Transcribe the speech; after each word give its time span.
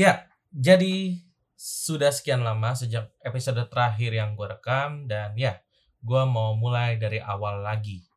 Ya, 0.00 0.32
jadi 0.48 1.20
sudah 1.60 2.08
sekian 2.08 2.40
lama 2.40 2.72
sejak 2.72 3.12
episode 3.20 3.60
terakhir 3.68 4.16
yang 4.16 4.32
gue 4.32 4.48
rekam 4.48 5.04
dan 5.04 5.36
ya, 5.36 5.60
gue 6.00 6.22
mau 6.24 6.56
mulai 6.56 6.96
dari 6.96 7.20
awal 7.20 7.60
lagi. 7.60 8.08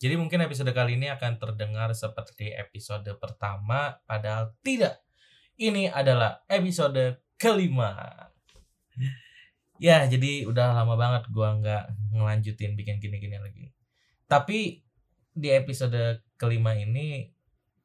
Jadi 0.00 0.16
mungkin 0.16 0.48
episode 0.48 0.72
kali 0.72 0.96
ini 0.96 1.12
akan 1.12 1.36
terdengar 1.36 1.92
seperti 1.92 2.56
episode 2.56 3.04
pertama, 3.20 4.00
padahal 4.08 4.56
tidak. 4.64 5.04
Ini 5.60 5.92
adalah 5.92 6.40
episode 6.48 7.20
kelima. 7.36 8.08
Ya, 9.76 10.08
jadi 10.08 10.48
udah 10.48 10.72
lama 10.72 10.96
banget 10.96 11.28
gue 11.28 11.48
nggak 11.60 12.16
ngelanjutin 12.16 12.80
bikin 12.80 12.96
gini-gini 13.04 13.36
lagi. 13.36 13.76
Tapi 14.24 14.80
di 15.36 15.52
episode 15.52 16.24
kelima 16.40 16.72
ini 16.72 17.28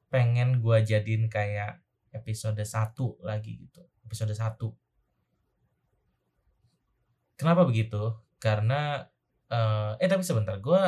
pengen 0.08 0.64
gue 0.64 0.78
jadiin 0.88 1.28
kayak 1.28 1.84
episode 2.14 2.62
1 2.62 2.96
lagi 3.26 3.60
gitu. 3.62 3.82
Episode 4.06 4.34
1 4.34 4.58
kenapa 7.40 7.64
begitu? 7.64 8.20
Karena 8.40 9.00
uh, 9.52 9.96
eh 9.96 10.10
tapi 10.12 10.24
sebentar 10.28 10.60
gue 10.60 10.82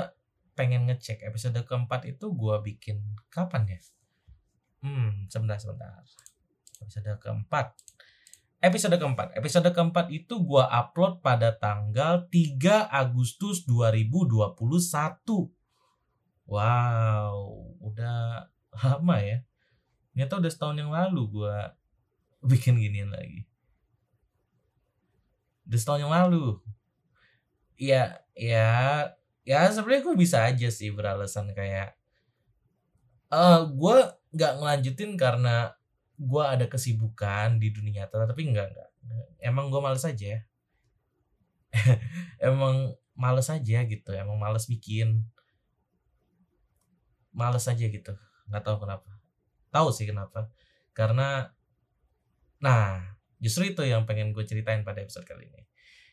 pengen 0.52 0.92
ngecek 0.92 1.24
episode 1.24 1.64
keempat 1.64 2.04
itu 2.12 2.36
gue 2.36 2.56
bikin 2.62 3.00
kapan 3.32 3.68
ya? 3.72 3.80
Hmm 4.84 5.26
sebentar 5.32 5.56
sebentar. 5.56 6.04
Episode 6.84 7.16
keempat. 7.22 7.78
Episode 8.62 8.98
keempat. 9.00 9.34
Episode 9.38 9.70
keempat 9.74 10.12
itu 10.14 10.44
gue 10.44 10.64
upload 10.66 11.24
pada 11.24 11.56
tanggal 11.56 12.28
3 12.30 12.90
Agustus 12.92 13.66
2021 13.66 15.62
wow 16.52 17.32
udah 17.80 18.52
lama 18.84 19.18
ya 19.24 19.40
Nyata 20.12 20.44
udah 20.44 20.52
setahun 20.52 20.78
yang 20.80 20.92
lalu 20.92 21.24
gue 21.32 21.56
bikin 22.44 22.76
ginian 22.76 23.14
lagi. 23.14 23.48
Udah 25.70 25.80
setahun 25.80 26.02
yang 26.04 26.14
lalu. 26.14 26.60
Ya, 27.80 28.22
ya, 28.38 28.70
ya 29.48 29.60
sebenarnya 29.72 30.04
gue 30.06 30.16
bisa 30.20 30.38
aja 30.46 30.68
sih 30.70 30.94
beralasan 30.94 31.50
kayak, 31.56 31.98
uh, 33.34 33.40
eh, 33.40 33.60
gue 33.74 33.98
nggak 34.38 34.54
ngelanjutin 34.62 35.12
karena 35.18 35.74
gue 36.22 36.44
ada 36.46 36.66
kesibukan 36.70 37.58
di 37.58 37.74
dunia 37.74 38.06
nyata, 38.06 38.30
tapi 38.30 38.52
enggak 38.52 38.70
enggak. 38.76 38.90
Emang 39.42 39.74
gue 39.74 39.82
males 39.82 40.06
aja. 40.06 40.46
emang 42.52 42.94
males 43.16 43.48
aja 43.50 43.80
gitu, 43.88 44.12
emang 44.14 44.38
males 44.38 44.68
bikin. 44.68 45.26
Males 47.32 47.64
aja 47.64 47.86
gitu, 47.88 48.14
nggak 48.52 48.64
tahu 48.68 48.84
kenapa 48.84 49.11
tahu 49.72 49.90
sih 49.90 50.06
kenapa. 50.06 50.52
Karena 50.92 51.48
nah 52.62 53.02
justru 53.42 53.74
itu 53.74 53.82
yang 53.88 54.06
pengen 54.06 54.36
gue 54.36 54.46
ceritain 54.46 54.86
pada 54.86 55.02
episode 55.02 55.26
kali 55.26 55.50
ini. 55.50 55.64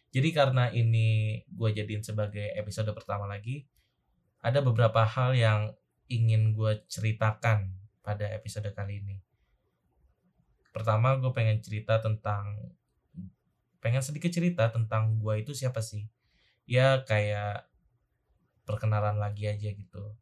Jadi 0.09 0.28
karena 0.33 0.73
ini 0.73 1.42
gue 1.45 1.70
jadiin 1.75 2.01
sebagai 2.01 2.56
episode 2.56 2.89
pertama 2.97 3.29
lagi 3.29 3.69
ada 4.41 4.64
beberapa 4.64 5.05
hal 5.05 5.36
yang 5.36 5.61
ingin 6.09 6.56
gue 6.56 6.81
ceritakan 6.89 7.77
pada 8.01 8.25
episode 8.33 8.73
kali 8.73 9.05
ini. 9.05 9.20
Pertama 10.73 11.20
gue 11.20 11.29
pengen 11.36 11.61
cerita 11.61 12.01
tentang 12.01 12.73
pengen 13.84 14.01
sedikit 14.01 14.33
cerita 14.33 14.73
tentang 14.73 15.20
gue 15.20 15.45
itu 15.45 15.53
siapa 15.53 15.84
sih. 15.84 16.09
Ya 16.64 17.05
kayak 17.05 17.69
perkenalan 18.64 19.20
lagi 19.20 19.48
aja 19.48 19.73
gitu 19.73 20.17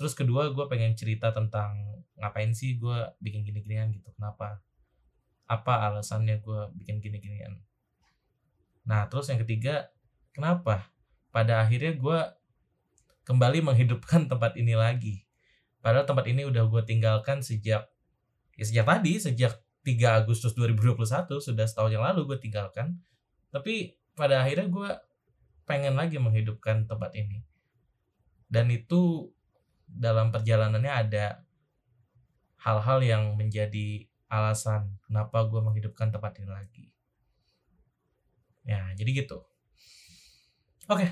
terus 0.00 0.16
kedua 0.16 0.48
gue 0.48 0.64
pengen 0.64 0.96
cerita 0.96 1.28
tentang 1.28 1.76
ngapain 2.16 2.56
sih 2.56 2.80
gue 2.80 3.04
bikin 3.20 3.44
gini-ginian 3.44 3.92
gitu. 3.92 4.08
Kenapa? 4.16 4.64
Apa 5.44 5.92
alasannya 5.92 6.40
gue 6.40 6.72
bikin 6.80 7.04
gini-ginian? 7.04 7.60
Nah 8.88 9.04
terus 9.12 9.28
yang 9.28 9.44
ketiga 9.44 9.92
kenapa 10.32 10.88
pada 11.28 11.60
akhirnya 11.60 12.00
gue 12.00 12.18
kembali 13.28 13.60
menghidupkan 13.68 14.24
tempat 14.24 14.56
ini 14.56 14.72
lagi? 14.72 15.28
Padahal 15.84 16.08
tempat 16.08 16.24
ini 16.32 16.48
udah 16.48 16.64
gue 16.64 16.82
tinggalkan 16.88 17.44
sejak 17.44 17.84
ya 18.56 18.64
sejak 18.64 18.88
tadi 18.88 19.20
sejak 19.20 19.52
3 19.84 20.24
Agustus 20.24 20.56
2021 20.56 20.96
sudah 21.44 21.64
setahun 21.68 21.92
yang 21.92 22.08
lalu 22.08 22.24
gue 22.24 22.40
tinggalkan. 22.40 22.96
Tapi 23.52 24.00
pada 24.16 24.48
akhirnya 24.48 24.72
gue 24.72 24.90
pengen 25.68 25.92
lagi 26.00 26.16
menghidupkan 26.16 26.88
tempat 26.88 27.12
ini. 27.12 27.44
Dan 28.48 28.72
itu 28.72 29.28
dalam 29.90 30.30
perjalanannya 30.30 30.92
ada 30.92 31.42
hal-hal 32.62 32.98
yang 33.02 33.22
menjadi 33.34 34.06
alasan 34.30 34.94
kenapa 35.02 35.42
gue 35.50 35.58
menghidupkan 35.58 36.14
tempat 36.14 36.38
ini 36.38 36.50
lagi. 36.50 36.86
Ya, 38.62 38.86
jadi 38.94 39.26
gitu. 39.26 39.42
Oke, 40.86 41.10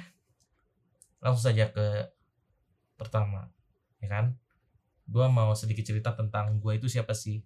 langsung 1.19 1.51
saja 1.51 1.71
ke 1.71 2.07
pertama, 2.95 3.51
ya 3.99 4.09
kan? 4.11 4.39
Gue 5.09 5.27
mau 5.27 5.51
sedikit 5.57 5.83
cerita 5.83 6.15
tentang 6.15 6.61
gue 6.61 6.73
itu 6.79 6.87
siapa 6.87 7.17
sih. 7.17 7.43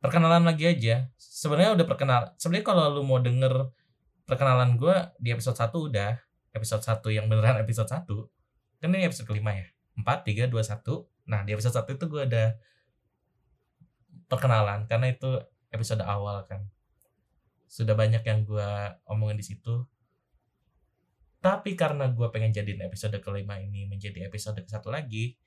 Perkenalan 0.00 0.48
lagi 0.48 0.64
aja. 0.64 1.12
Sebenarnya 1.18 1.76
udah 1.76 1.86
perkenal. 1.88 2.20
Sebenarnya 2.40 2.64
kalau 2.64 2.84
lu 2.88 3.02
mau 3.04 3.20
denger 3.20 3.68
perkenalan 4.24 4.80
gue 4.80 4.96
di 5.20 5.28
episode 5.34 5.58
1 5.58 5.76
udah. 5.76 6.16
Episode 6.56 6.80
1 6.80 7.04
yang 7.12 7.26
beneran 7.28 7.60
episode 7.60 7.90
1. 7.90 8.08
Kan 8.80 8.96
ini 8.96 9.04
episode 9.04 9.28
kelima 9.28 9.52
ya. 9.52 9.68
4, 10.02 10.26
3, 10.26 10.48
2, 10.48 10.60
1. 10.60 11.30
Nah, 11.30 11.40
di 11.46 11.50
episode 11.54 11.76
1 11.76 11.96
itu 11.96 12.06
gue 12.10 12.22
ada 12.26 12.44
perkenalan 14.30 14.86
karena 14.86 15.10
itu 15.10 15.42
episode 15.74 16.02
awal 16.06 16.46
kan. 16.46 16.66
Sudah 17.70 17.94
banyak 17.94 18.22
yang 18.26 18.42
gue 18.46 18.68
omongin 19.06 19.38
di 19.38 19.46
situ. 19.46 19.86
Tapi 21.40 21.72
karena 21.72 22.12
gue 22.12 22.28
pengen 22.28 22.52
jadiin 22.52 22.84
episode 22.84 23.16
kelima 23.24 23.56
ini 23.56 23.88
menjadi 23.88 24.28
episode 24.28 24.60
ke 24.60 24.68
satu 24.68 24.92
lagi, 24.92 25.40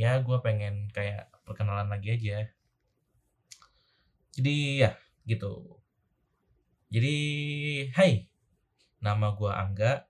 ya 0.00 0.16
gue 0.24 0.38
pengen 0.40 0.88
kayak 0.88 1.28
perkenalan 1.44 1.92
lagi 1.92 2.16
aja. 2.16 2.48
Jadi 4.32 4.80
ya 4.80 4.96
gitu. 5.28 5.80
Jadi, 6.94 7.16
hai, 7.96 8.30
nama 9.02 9.34
gue 9.34 9.50
Angga. 9.50 10.06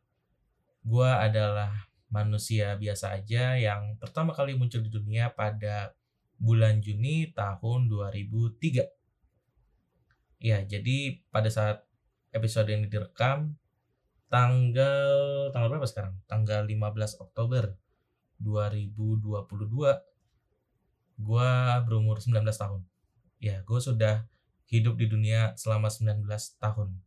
Gue 0.84 1.08
adalah 1.08 1.72
manusia 2.12 2.76
biasa 2.76 3.16
aja 3.16 3.56
yang 3.56 3.96
pertama 3.98 4.32
kali 4.36 4.54
muncul 4.54 4.80
di 4.80 4.90
dunia 4.92 5.32
pada 5.32 5.96
bulan 6.38 6.82
Juni 6.84 7.32
tahun 7.32 7.88
2003. 7.88 8.84
Ya, 10.44 10.60
jadi 10.60 11.24
pada 11.32 11.48
saat 11.48 11.88
episode 12.34 12.68
ini 12.68 12.90
direkam 12.90 13.56
tanggal 14.28 15.48
tanggal 15.54 15.68
berapa 15.72 15.88
sekarang? 15.88 16.20
Tanggal 16.28 16.66
15 16.68 17.22
Oktober 17.22 17.78
2022. 18.42 20.04
Gua 21.14 21.80
berumur 21.86 22.18
19 22.18 22.44
tahun. 22.58 22.82
Ya, 23.38 23.62
gue 23.62 23.80
sudah 23.80 24.26
hidup 24.66 24.98
di 24.98 25.06
dunia 25.06 25.54
selama 25.54 25.86
19 25.92 26.26
tahun. 26.58 26.98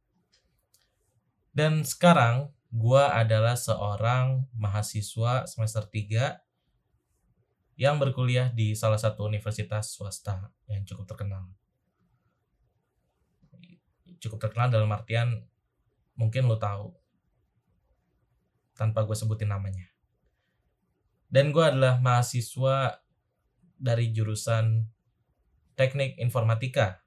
Dan 1.51 1.81
sekarang 1.83 2.53
Gua 2.67 3.15
adalah 3.15 3.55
seorang 3.55 4.43
mahasiswa 4.55 5.47
semester 5.47 5.87
3 5.87 6.35
yang 7.77 8.01
berkuliah 8.01 8.49
di 8.49 8.73
salah 8.73 8.97
satu 8.97 9.29
universitas 9.29 9.93
swasta 9.93 10.49
yang 10.65 10.81
cukup 10.83 11.05
terkenal. 11.05 11.45
Cukup 14.17 14.41
terkenal 14.41 14.73
dalam 14.73 14.89
artian 14.89 15.45
mungkin 16.17 16.49
lo 16.49 16.57
tahu 16.57 16.89
tanpa 18.73 19.05
gue 19.05 19.13
sebutin 19.13 19.53
namanya. 19.53 19.85
Dan 21.29 21.53
gue 21.53 21.61
adalah 21.61 22.01
mahasiswa 22.01 22.97
dari 23.77 24.09
jurusan 24.09 24.89
teknik 25.77 26.17
informatika. 26.17 27.05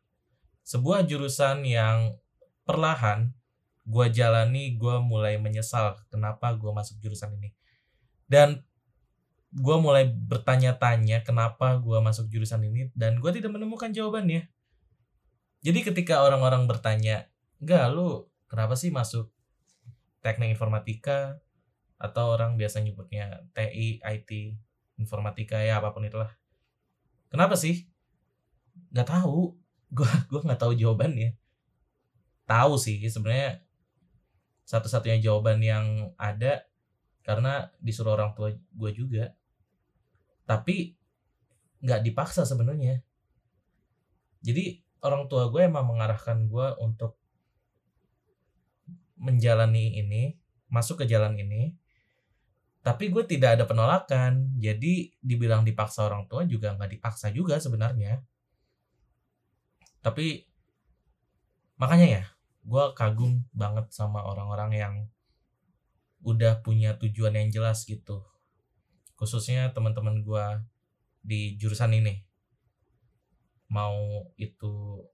Sebuah 0.62 1.02
jurusan 1.02 1.66
yang 1.66 2.14
perlahan 2.62 3.34
gue 3.90 4.06
jalani 4.14 4.78
gue 4.78 4.96
mulai 5.02 5.34
menyesal 5.42 5.98
kenapa 6.06 6.54
gue 6.54 6.70
masuk 6.70 7.02
jurusan 7.02 7.34
ini. 7.34 7.50
Dan 8.30 8.62
gue 9.50 9.76
mulai 9.82 10.06
bertanya-tanya 10.06 11.26
kenapa 11.26 11.74
gue 11.82 11.98
masuk 11.98 12.30
jurusan 12.30 12.62
ini 12.62 12.94
dan 12.94 13.18
gue 13.18 13.30
tidak 13.34 13.50
menemukan 13.50 13.90
jawabannya. 13.90 14.46
Jadi 15.60 15.80
ketika 15.82 16.22
orang-orang 16.22 16.70
bertanya 16.70 17.26
enggak 17.58 17.90
lu 17.90 18.30
kenapa 18.46 18.78
sih 18.78 18.94
masuk 18.94 19.34
teknik 20.22 20.54
informatika? 20.54 21.42
Atau 22.00 22.32
orang 22.32 22.56
biasa 22.56 22.80
nyebutnya 22.80 23.44
TI 23.52 24.00
IT 24.00 24.30
informatika 24.96 25.60
ya 25.60 25.82
apa 25.82 25.92
pun 25.92 26.06
itulah. 26.06 26.32
Kenapa 27.28 27.58
sih? 27.58 27.90
Nggak 28.94 29.08
tahu. 29.18 29.58
Gue 29.96 30.06
gue 30.06 30.40
nggak 30.46 30.62
tahu 30.62 30.72
jawabannya. 30.78 31.34
Tahu 32.46 32.78
sih 32.78 33.02
sebenarnya 33.10 33.58
satu-satunya 34.70 35.18
jawaban 35.18 35.58
yang 35.58 36.14
ada 36.14 36.62
karena 37.26 37.74
disuruh 37.82 38.14
orang 38.14 38.38
tua 38.38 38.54
gue 38.54 38.90
juga. 38.94 39.34
Tapi 40.46 40.94
nggak 41.82 42.06
dipaksa 42.06 42.46
sebenarnya. 42.46 43.02
Jadi 44.46 44.78
orang 45.02 45.26
tua 45.26 45.50
gue 45.50 45.66
emang 45.66 45.90
mengarahkan 45.90 46.46
gue 46.46 46.68
untuk 46.78 47.18
menjalani 49.18 49.98
ini 49.98 50.38
masuk 50.70 51.02
ke 51.02 51.10
jalan 51.10 51.34
ini. 51.34 51.74
Tapi 52.86 53.10
gue 53.10 53.26
tidak 53.26 53.58
ada 53.58 53.64
penolakan. 53.66 54.54
Jadi 54.54 55.18
dibilang 55.18 55.66
dipaksa 55.66 56.06
orang 56.06 56.30
tua 56.30 56.46
juga 56.46 56.78
nggak 56.78 56.94
dipaksa 56.94 57.34
juga 57.34 57.58
sebenarnya. 57.58 58.22
Tapi 59.98 60.46
makanya 61.74 62.22
ya 62.22 62.24
gue 62.64 62.84
kagum 62.92 63.44
banget 63.56 63.88
sama 63.92 64.20
orang-orang 64.24 64.70
yang 64.76 64.94
udah 66.20 66.60
punya 66.60 66.96
tujuan 67.00 67.36
yang 67.36 67.48
jelas 67.48 67.88
gitu. 67.88 68.20
Khususnya 69.16 69.72
teman-teman 69.72 70.20
gue 70.20 70.44
di 71.24 71.56
jurusan 71.56 71.96
ini. 71.96 72.24
Mau 73.70 74.28
itu 74.36 75.04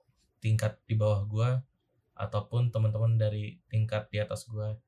tingkat 0.43 0.79
di 0.87 0.95
bawah 0.99 1.23
gue 1.27 1.51
ataupun 2.17 2.73
teman-teman 2.73 3.21
dari 3.21 3.61
tingkat 3.69 4.09
di 4.09 4.19
atas 4.23 4.49
gue 4.49 4.79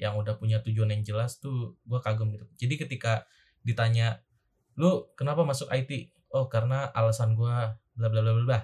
yang 0.00 0.18
udah 0.18 0.34
punya 0.40 0.58
tujuan 0.64 0.90
yang 0.90 1.04
jelas 1.06 1.38
tuh 1.38 1.78
gue 1.86 2.00
kagum 2.02 2.32
gitu. 2.34 2.48
Jadi 2.58 2.74
ketika 2.88 3.28
ditanya 3.62 4.24
lu 4.74 5.06
kenapa 5.14 5.44
masuk 5.44 5.68
IT 5.70 6.10
oh 6.32 6.48
karena 6.48 6.88
alasan 6.96 7.36
gue 7.36 7.56
bla 7.94 8.08
bla 8.08 8.20
bla 8.24 8.32
bla. 8.42 8.60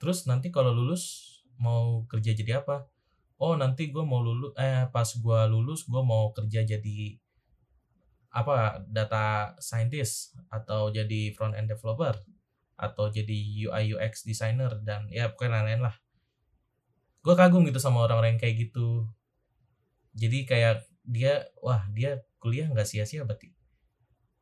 Terus 0.00 0.24
nanti 0.24 0.48
kalau 0.48 0.72
lulus 0.72 1.27
mau 1.58 2.06
kerja 2.06 2.32
jadi 2.32 2.62
apa? 2.64 2.86
Oh 3.38 3.54
nanti 3.54 3.90
gue 3.90 4.02
mau 4.02 4.18
lulus 4.18 4.54
eh 4.58 4.86
pas 4.90 5.06
gue 5.06 5.40
lulus 5.46 5.86
gue 5.86 6.02
mau 6.02 6.34
kerja 6.34 6.66
jadi 6.66 6.98
apa 8.34 8.82
data 8.86 9.54
scientist 9.62 10.36
atau 10.50 10.90
jadi 10.90 11.34
front 11.34 11.54
end 11.54 11.70
developer 11.70 12.18
atau 12.78 13.10
jadi 13.10 13.66
UI 13.66 13.94
UX 13.94 14.22
designer 14.22 14.78
dan 14.82 15.10
ya 15.10 15.30
pokoknya 15.30 15.62
lain-lain 15.62 15.82
lah. 15.90 15.94
Gue 17.22 17.34
kagum 17.34 17.66
gitu 17.66 17.82
sama 17.82 18.06
orang-orang 18.06 18.38
kayak 18.38 18.70
gitu. 18.70 19.06
Jadi 20.14 20.46
kayak 20.46 20.86
dia 21.02 21.46
wah 21.62 21.82
dia 21.90 22.22
kuliah 22.38 22.70
nggak 22.70 22.86
sia-sia 22.86 23.26
berarti. 23.26 23.50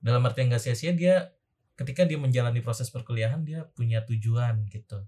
Dalam 0.00 0.24
arti 0.24 0.44
nggak 0.44 0.60
sia-sia 0.60 0.92
dia 0.92 1.32
ketika 1.76 2.08
dia 2.08 2.16
menjalani 2.16 2.60
proses 2.64 2.88
perkuliahan 2.88 3.44
dia 3.44 3.68
punya 3.76 4.00
tujuan 4.04 4.64
gitu 4.72 5.04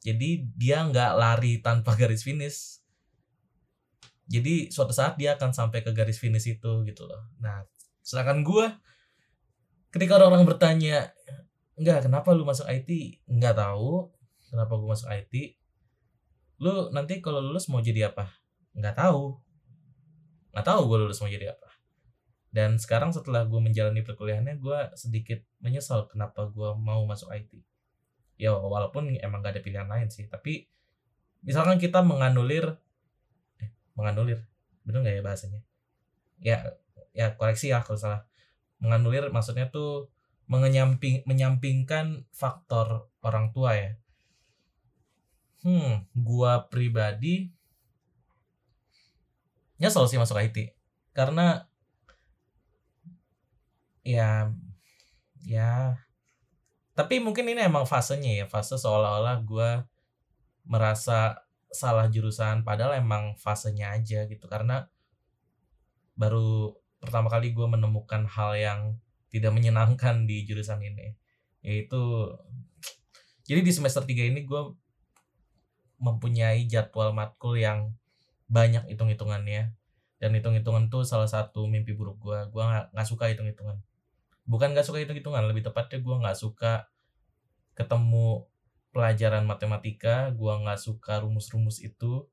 jadi 0.00 0.48
dia 0.56 0.80
nggak 0.88 1.12
lari 1.16 1.60
tanpa 1.60 1.92
garis 1.92 2.24
finish. 2.24 2.80
Jadi 4.30 4.72
suatu 4.72 4.96
saat 4.96 5.20
dia 5.20 5.36
akan 5.36 5.52
sampai 5.52 5.84
ke 5.84 5.92
garis 5.92 6.16
finish 6.16 6.48
itu 6.48 6.72
gitu 6.88 7.02
loh. 7.04 7.28
Nah 7.44 7.68
sedangkan 8.00 8.40
gue 8.40 8.66
ketika 9.92 10.16
orang-orang 10.16 10.48
bertanya 10.48 11.12
enggak 11.76 12.08
kenapa 12.08 12.32
lu 12.32 12.48
masuk 12.48 12.64
IT 12.64 13.20
nggak 13.28 13.60
tahu 13.60 14.08
kenapa 14.48 14.72
gue 14.80 14.88
masuk 14.88 15.08
IT 15.12 15.34
lu 16.64 16.88
nanti 16.96 17.20
kalau 17.20 17.44
lulus 17.44 17.68
mau 17.68 17.84
jadi 17.84 18.08
apa? 18.12 18.32
Nggak 18.72 18.96
tahu. 18.96 19.36
Nggak 20.56 20.66
tahu 20.66 20.80
gue 20.88 20.98
lulus 21.04 21.20
mau 21.20 21.28
jadi 21.28 21.52
apa. 21.52 21.68
Dan 22.50 22.80
sekarang 22.80 23.12
setelah 23.12 23.44
gue 23.44 23.60
menjalani 23.60 24.00
perkuliahannya 24.00 24.56
gue 24.56 24.78
sedikit 24.96 25.44
menyesal 25.60 26.08
kenapa 26.08 26.48
gue 26.48 26.70
mau 26.80 27.04
masuk 27.04 27.30
IT 27.36 27.69
ya 28.40 28.56
walaupun 28.56 29.12
emang 29.20 29.44
gak 29.44 29.60
ada 29.60 29.62
pilihan 29.62 29.84
lain 29.84 30.08
sih 30.08 30.24
tapi 30.32 30.64
misalkan 31.44 31.76
kita 31.76 32.00
menganulir 32.00 32.80
eh, 33.60 33.70
menganulir 33.96 34.44
bener 34.84 35.00
nggak 35.04 35.16
ya 35.20 35.22
bahasanya? 35.24 35.60
Ya 36.40 36.56
ya 37.12 37.26
koreksi 37.36 37.72
ya 37.72 37.84
kalau 37.84 38.00
salah. 38.00 38.20
Menganulir 38.80 39.28
maksudnya 39.28 39.68
tuh 39.68 40.08
menyamping 40.48 41.22
menyampingkan 41.28 42.24
faktor 42.32 43.12
orang 43.20 43.52
tua 43.52 43.76
ya. 43.76 43.92
Hmm 45.60 46.08
gua 46.16 46.72
pribadi 46.72 47.52
nyesel 49.80 50.08
sih 50.08 50.20
masuk 50.20 50.40
IT 50.40 50.76
karena 51.16 51.68
ya 54.04 54.52
ya 55.44 56.00
tapi 57.00 57.16
mungkin 57.16 57.48
ini 57.48 57.64
emang 57.64 57.88
fasenya 57.88 58.44
ya 58.44 58.46
fase 58.46 58.76
seolah-olah 58.76 59.40
gue 59.48 59.70
merasa 60.68 61.40
salah 61.72 62.12
jurusan 62.12 62.60
padahal 62.60 63.00
emang 63.00 63.40
fasenya 63.40 63.96
aja 63.96 64.28
gitu. 64.28 64.44
Karena 64.52 64.84
baru 66.12 66.76
pertama 67.00 67.32
kali 67.32 67.56
gue 67.56 67.64
menemukan 67.64 68.28
hal 68.28 68.52
yang 68.60 68.80
tidak 69.32 69.56
menyenangkan 69.56 70.28
di 70.28 70.44
jurusan 70.44 70.84
ini. 70.84 71.16
Yaitu 71.64 72.36
jadi 73.48 73.64
di 73.64 73.72
semester 73.72 74.04
3 74.04 74.36
ini 74.36 74.44
gue 74.44 74.62
mempunyai 76.04 76.68
jadwal 76.68 77.16
matkul 77.16 77.56
yang 77.56 77.96
banyak 78.44 78.84
hitung-hitungannya. 78.92 79.72
Dan 80.20 80.36
hitung-hitungan 80.36 80.92
tuh 80.92 81.08
salah 81.08 81.24
satu 81.24 81.64
mimpi 81.64 81.96
buruk 81.96 82.20
gue 82.20 82.38
gue 82.52 82.60
nggak 82.92 83.08
suka 83.08 83.32
hitung-hitungan 83.32 83.80
bukan 84.48 84.72
nggak 84.72 84.86
suka 84.86 85.02
hitung-hitungan 85.02 85.44
lebih 85.48 85.66
tepatnya 85.66 85.98
gue 86.00 86.16
nggak 86.20 86.38
suka 86.38 86.88
ketemu 87.76 88.44
pelajaran 88.90 89.46
matematika 89.46 90.34
gue 90.34 90.52
nggak 90.52 90.80
suka 90.80 91.22
rumus-rumus 91.22 91.78
itu. 91.80 92.26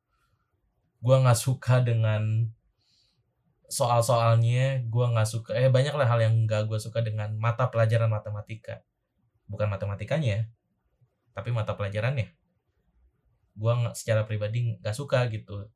Gue 0.98 1.16
nggak 1.18 1.38
suka 1.38 1.86
dengan 1.86 2.50
soal-soalnya 3.68 4.88
gue 4.88 5.06
nggak 5.12 5.28
suka 5.28 5.52
eh 5.52 5.68
banyak 5.68 5.92
lah 5.92 6.08
hal 6.08 6.24
yang 6.24 6.48
nggak 6.48 6.72
gue 6.72 6.80
suka 6.80 7.04
dengan 7.04 7.36
mata 7.38 7.70
pelajaran 7.70 8.10
matematika. 8.10 8.82
Bukan 9.48 9.70
matematikanya 9.70 10.50
tapi 11.38 11.54
mata 11.54 11.78
pelajarannya. 11.78 12.34
Gue 13.54 13.74
secara 13.94 14.26
pribadi 14.26 14.82
nggak 14.82 14.96
suka 14.98 15.30
gitu. 15.30 15.70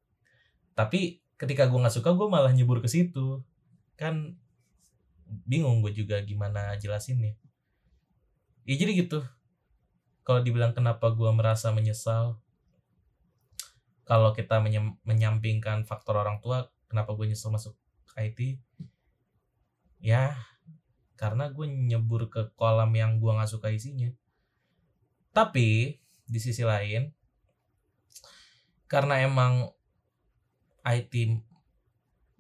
Tapi 0.73 1.21
ketika 1.37 1.69
gue 1.69 1.77
nggak 1.77 1.93
suka 1.93 2.17
gue 2.17 2.25
malah 2.25 2.49
nyebur 2.49 2.81
ke 2.81 2.89
situ. 2.89 3.45
Kan 3.93 4.41
bingung 5.47 5.79
gue 5.79 5.95
juga 5.95 6.19
gimana 6.21 6.75
jelasinnya 6.75 7.35
ya. 8.67 8.75
Jadi 8.75 8.91
gitu. 9.07 9.19
Kalau 10.21 10.45
dibilang 10.45 10.75
kenapa 10.75 11.09
gue 11.11 11.31
merasa 11.33 11.73
menyesal 11.73 12.37
kalau 14.05 14.35
kita 14.35 14.59
menyampingkan 15.07 15.87
faktor 15.87 16.19
orang 16.19 16.43
tua 16.43 16.67
kenapa 16.91 17.15
gue 17.15 17.31
nyesel 17.31 17.47
masuk 17.47 17.79
IT 18.19 18.59
ya 20.03 20.35
karena 21.15 21.47
gue 21.53 21.63
nyebur 21.63 22.27
ke 22.27 22.51
kolam 22.57 22.91
yang 22.91 23.21
gue 23.21 23.31
nggak 23.31 23.49
suka 23.49 23.71
isinya. 23.71 24.09
Tapi 25.31 25.95
di 26.27 26.39
sisi 26.41 26.61
lain 26.67 27.07
karena 28.91 29.23
emang 29.23 29.71
IT 30.83 31.39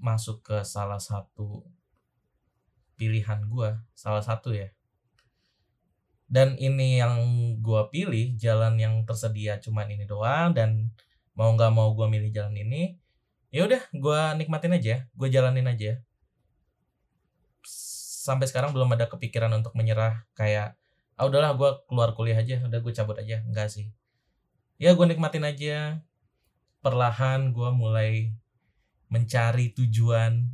masuk 0.01 0.43
ke 0.43 0.57
salah 0.67 0.99
satu 0.99 1.63
pilihan 3.01 3.49
gue 3.49 3.69
salah 3.97 4.21
satu 4.21 4.53
ya. 4.53 4.69
Dan 6.29 6.53
ini 6.61 7.01
yang 7.01 7.17
gue 7.57 7.81
pilih 7.89 8.37
jalan 8.37 8.77
yang 8.77 9.01
tersedia 9.09 9.57
cuman 9.57 9.89
ini 9.89 10.05
doang 10.05 10.53
dan 10.53 10.93
mau 11.33 11.49
nggak 11.57 11.73
mau 11.73 11.97
gue 11.97 12.05
milih 12.05 12.29
jalan 12.29 12.53
ini 12.53 13.01
ya 13.49 13.65
udah 13.65 13.81
gue 13.89 14.19
nikmatin 14.37 14.77
aja 14.77 15.09
gue 15.09 15.27
jalanin 15.33 15.65
aja. 15.65 15.97
Sampai 18.21 18.45
sekarang 18.45 18.69
belum 18.69 18.93
ada 18.93 19.09
kepikiran 19.09 19.49
untuk 19.57 19.73
menyerah 19.73 20.29
kayak 20.37 20.77
ah 21.17 21.25
udahlah 21.25 21.57
gue 21.57 21.69
keluar 21.89 22.13
kuliah 22.13 22.37
aja 22.37 22.61
udah 22.61 22.77
gue 22.77 22.93
cabut 22.93 23.17
aja. 23.17 23.41
Enggak 23.41 23.73
sih. 23.73 23.89
Ya 24.77 24.93
gue 24.93 25.05
nikmatin 25.09 25.41
aja. 25.41 26.05
Perlahan 26.85 27.49
gue 27.49 27.69
mulai 27.73 28.33
mencari 29.09 29.73
tujuan 29.73 30.47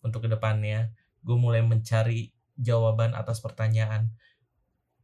untuk 0.00 0.24
ke 0.24 0.28
depannya 0.32 0.92
gue 1.20 1.36
mulai 1.36 1.60
mencari 1.64 2.32
jawaban 2.56 3.16
atas 3.16 3.40
pertanyaan 3.40 4.12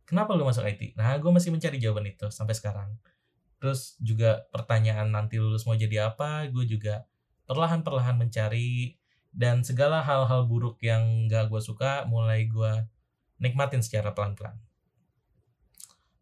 kenapa 0.06 0.36
lu 0.36 0.46
masuk 0.46 0.64
IT 0.64 0.94
nah 0.94 1.16
gue 1.16 1.30
masih 1.32 1.50
mencari 1.50 1.76
jawaban 1.82 2.06
itu 2.08 2.30
sampai 2.30 2.54
sekarang. 2.54 2.90
Terus 3.56 3.96
juga 4.04 4.44
pertanyaan 4.52 5.08
nanti 5.08 5.40
lulus 5.40 5.64
mau 5.64 5.72
jadi 5.72 6.12
apa? 6.12 6.44
Gue 6.52 6.68
juga 6.68 7.08
perlahan-perlahan 7.48 8.20
mencari 8.20 9.00
dan 9.32 9.64
segala 9.64 10.04
hal-hal 10.04 10.44
buruk 10.44 10.76
yang 10.84 11.24
gak 11.24 11.48
gue 11.48 11.60
suka 11.64 12.04
mulai 12.04 12.44
gue 12.44 12.84
nikmatin 13.40 13.80
secara 13.80 14.12
pelan-pelan. 14.12 14.60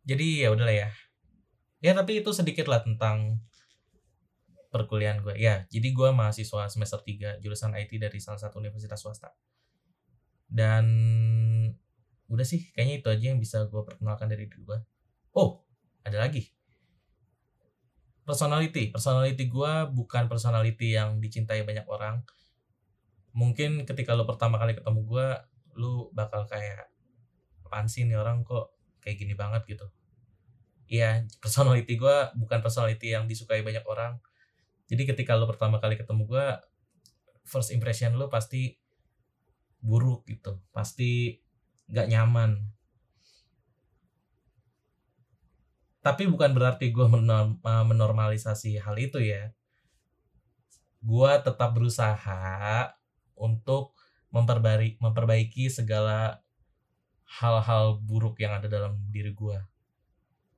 Jadi 0.07 0.47
ya 0.47 0.55
udahlah 0.55 0.77
ya. 0.87 0.89
Ya 1.83 1.93
tapi 1.93 2.23
itu 2.23 2.31
sedikit 2.31 2.71
lah 2.71 2.87
tentang 2.87 3.43
perkuliahan 4.75 5.23
gue 5.23 5.39
ya 5.39 5.63
jadi 5.71 5.95
gue 5.95 6.11
mahasiswa 6.11 6.67
semester 6.67 6.99
3 6.99 7.39
jurusan 7.39 7.79
IT 7.79 7.95
dari 7.95 8.19
salah 8.19 8.43
satu 8.43 8.59
universitas 8.59 8.99
swasta 8.99 9.31
dan 10.55 10.87
udah 12.31 12.47
sih 12.47 12.71
kayaknya 12.71 13.03
itu 13.03 13.09
aja 13.11 13.25
yang 13.35 13.41
bisa 13.43 13.67
gue 13.67 13.83
perkenalkan 13.83 14.31
dari 14.31 14.47
diri 14.47 14.63
gue 14.63 14.79
oh 15.35 15.67
ada 16.05 16.21
lagi. 16.21 16.53
Personality. 18.25 18.93
Personality 18.93 19.45
gue 19.49 19.73
bukan 19.93 20.29
personality 20.29 20.97
yang 20.97 21.21
dicintai 21.21 21.65
banyak 21.65 21.85
orang. 21.89 22.25
Mungkin 23.35 23.85
ketika 23.85 24.15
lo 24.17 24.25
pertama 24.25 24.61
kali 24.61 24.77
ketemu 24.77 25.01
gue 25.05 25.27
lu 25.75 26.09
bakal 26.15 26.47
kayak 26.47 26.89
apaan 27.67 27.91
sih 27.91 28.07
nih 28.07 28.15
orang 28.15 28.47
kok 28.47 28.73
kayak 29.03 29.17
gini 29.19 29.35
banget? 29.35 29.65
gitu. 29.67 29.89
Ya 30.89 31.25
personality 31.41 31.97
gue 31.97 32.17
bukan 32.37 32.61
personality 32.61 33.13
yang 33.17 33.25
disukai 33.29 33.65
banyak 33.65 33.85
orang. 33.85 34.21
Jadi 34.89 35.09
ketika 35.09 35.37
lo 35.37 35.49
pertama 35.49 35.81
kali 35.81 35.97
ketemu 35.97 36.29
gue 36.29 36.47
first 37.45 37.73
impression 37.73 38.17
lo 38.17 38.29
pasti 38.33 38.77
buruk 39.85 40.25
gitu. 40.25 40.57
Pasti 40.73 41.37
nggak 41.93 42.09
nyaman. 42.09 42.51
Tapi 46.01 46.29
bukan 46.29 46.53
berarti 46.57 46.93
gue 46.93 47.05
menormalisasi 47.65 48.81
hal 48.81 48.97
itu 48.97 49.21
ya. 49.21 49.53
Gue 51.05 51.33
tetap 51.45 51.77
berusaha 51.77 52.93
untuk 53.37 53.93
memperbaiki 54.33 54.99
memperbaiki 54.99 55.69
segala 55.69 56.41
hal-hal 57.41 58.01
buruk 58.01 58.41
yang 58.41 58.57
ada 58.57 58.69
dalam 58.69 58.99
diri 59.13 59.33
gue 59.33 59.59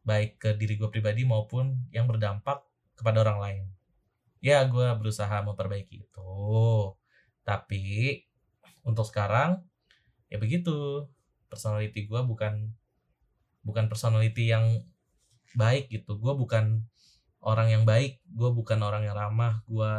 baik 0.06 0.38
ke 0.38 0.50
diri 0.54 0.78
gue 0.78 0.86
pribadi 0.86 1.26
maupun 1.26 1.90
yang 1.90 2.06
berdampak 2.06 2.62
kepada 2.94 3.26
orang 3.26 3.38
lain. 3.42 3.64
Ya 4.38 4.62
gue 4.62 4.86
berusaha 4.94 5.42
memperbaiki 5.42 6.06
itu. 6.06 6.32
Tapi 7.42 8.22
untuk 8.86 9.02
sekarang 9.02 9.66
ya 10.30 10.38
begitu. 10.38 11.10
Personality 11.50 12.06
gue 12.06 12.20
bukan 12.22 12.70
bukan 13.66 13.90
personality 13.90 14.54
yang 14.54 14.86
baik 15.58 15.90
gitu. 15.90 16.14
Gue 16.22 16.38
bukan 16.38 16.86
orang 17.42 17.74
yang 17.74 17.82
baik. 17.82 18.22
Gue 18.30 18.54
bukan 18.54 18.78
orang 18.86 19.02
yang 19.02 19.18
ramah. 19.18 19.66
Gue 19.66 19.90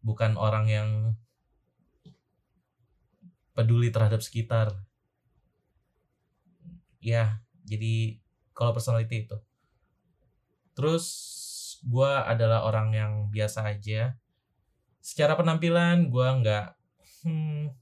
bukan 0.00 0.40
orang 0.40 0.66
yang 0.72 0.88
peduli 3.52 3.92
terhadap 3.92 4.24
sekitar. 4.24 4.72
Ya 7.04 7.44
jadi 7.68 8.16
kalau 8.56 8.72
personality 8.72 9.28
itu. 9.28 9.36
Terus 10.72 11.06
gue 11.84 12.08
adalah 12.08 12.64
orang 12.64 12.96
yang 12.96 13.12
biasa 13.28 13.68
aja. 13.68 14.16
Secara 15.04 15.36
penampilan 15.36 16.08
gue 16.08 16.28
nggak 16.40 16.66
hmm, 17.24 17.72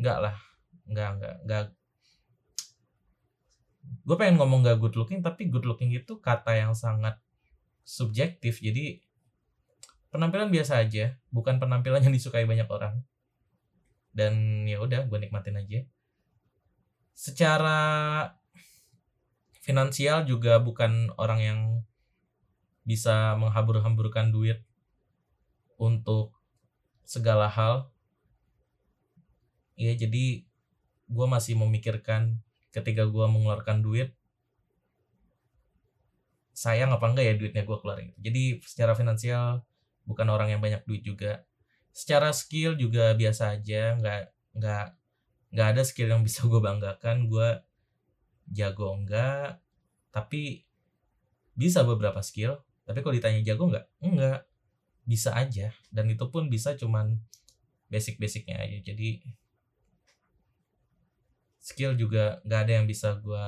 nggak 0.00 0.18
lah. 0.18 0.36
Nggak 0.88 1.08
nggak 1.20 1.34
nggak. 1.46 1.64
Gue 4.02 4.16
pengen 4.18 4.40
ngomong 4.40 4.66
gak 4.66 4.78
good 4.82 4.94
looking 4.98 5.22
tapi 5.22 5.46
good 5.46 5.62
looking 5.62 5.94
itu 5.94 6.18
kata 6.18 6.58
yang 6.58 6.72
sangat 6.74 7.20
subjektif. 7.86 8.58
Jadi 8.58 8.98
penampilan 10.10 10.50
biasa 10.50 10.82
aja. 10.82 11.14
Bukan 11.30 11.62
penampilan 11.62 12.02
yang 12.04 12.14
disukai 12.14 12.48
banyak 12.48 12.66
orang. 12.66 13.04
Dan 14.12 14.64
ya 14.66 14.82
udah 14.82 15.06
gue 15.06 15.18
nikmatin 15.22 15.60
aja. 15.60 15.86
Secara 17.12 17.80
finansial 19.62 20.26
juga 20.26 20.58
bukan 20.58 21.14
orang 21.14 21.40
yang 21.40 21.60
bisa 22.82 23.38
menghambur-hamburkan 23.38 24.34
duit 24.34 24.66
untuk 25.78 26.34
segala 27.06 27.46
hal 27.46 27.91
ya 29.76 29.92
jadi 29.96 30.44
gue 31.08 31.26
masih 31.28 31.58
memikirkan 31.58 32.40
ketika 32.72 33.04
gue 33.04 33.26
mengeluarkan 33.28 33.84
duit 33.84 34.16
sayang 36.52 36.92
apa 36.92 37.04
enggak 37.08 37.24
ya 37.26 37.34
duitnya 37.36 37.64
gue 37.64 37.78
keluarin 37.80 38.12
jadi 38.20 38.60
secara 38.64 38.92
finansial 38.92 39.64
bukan 40.04 40.26
orang 40.30 40.54
yang 40.54 40.60
banyak 40.62 40.82
duit 40.86 41.02
juga. 41.06 41.46
Secara 41.92 42.32
skill 42.32 42.74
juga 42.74 43.12
biasa 43.12 43.58
aja 43.58 43.96
nggak 44.00 44.22
nggak 44.58 44.86
nggak 45.52 45.68
ada 45.76 45.82
skill 45.84 46.08
yang 46.12 46.24
bisa 46.24 46.44
gue 46.48 46.60
banggakan 46.60 47.28
gue 47.28 47.48
jago 48.52 48.96
enggak 48.96 49.60
tapi 50.12 50.64
bisa 51.52 51.84
beberapa 51.84 52.20
skill 52.24 52.60
tapi 52.88 53.04
kalau 53.04 53.14
ditanya 53.14 53.40
jago 53.44 53.68
enggak? 53.70 53.86
Enggak 54.02 54.40
bisa 55.04 55.36
aja. 55.36 55.70
Dan 55.92 56.10
itu 56.10 56.24
pun 56.32 56.48
bisa 56.48 56.74
cuman 56.74 57.20
basic-basicnya 57.92 58.56
aja. 58.58 58.78
Jadi 58.92 59.20
skill 61.62 61.94
juga 61.94 62.42
nggak 62.42 62.60
ada 62.66 62.72
yang 62.82 62.86
bisa 62.90 63.14
gue 63.22 63.44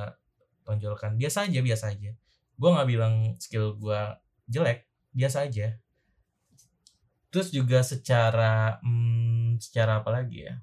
tonjolkan. 0.62 1.18
Biasa 1.18 1.50
aja 1.50 1.60
biasa 1.60 1.84
aja. 1.90 2.14
Gue 2.54 2.70
nggak 2.70 2.88
bilang 2.88 3.14
skill 3.42 3.74
gue 3.74 4.00
jelek 4.46 4.86
biasa 5.10 5.50
aja. 5.50 5.74
Terus 7.34 7.50
juga 7.50 7.82
secara 7.82 8.78
hmm, 8.80 9.58
secara 9.58 9.98
apa 10.00 10.14
lagi 10.14 10.46
ya? 10.46 10.54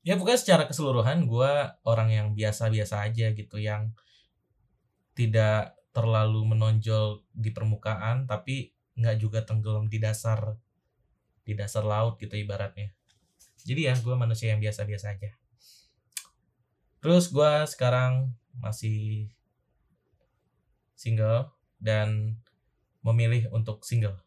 Ya 0.00 0.16
pokoknya 0.16 0.40
secara 0.40 0.64
keseluruhan 0.64 1.28
gue 1.28 1.52
orang 1.84 2.08
yang 2.08 2.28
biasa-biasa 2.32 3.04
aja 3.04 3.36
gitu 3.36 3.60
yang 3.60 3.92
tidak 5.12 5.76
terlalu 5.92 6.54
menonjol 6.54 7.26
di 7.34 7.50
permukaan 7.52 8.24
tapi 8.24 8.72
nggak 8.96 9.16
juga 9.20 9.44
tenggelam 9.44 9.90
di 9.90 9.98
dasar 10.00 10.54
di 11.44 11.52
dasar 11.52 11.82
laut 11.82 12.16
gitu 12.16 12.38
ibaratnya 12.38 12.94
jadi 13.64 13.92
ya 13.92 13.94
gue 13.98 14.14
manusia 14.16 14.52
yang 14.52 14.60
biasa-biasa 14.60 15.16
aja. 15.16 15.30
Terus 17.00 17.32
gue 17.32 17.52
sekarang 17.70 18.34
masih 18.60 19.30
single 20.96 21.48
dan 21.80 22.36
memilih 23.00 23.48
untuk 23.52 23.84
single. 23.84 24.20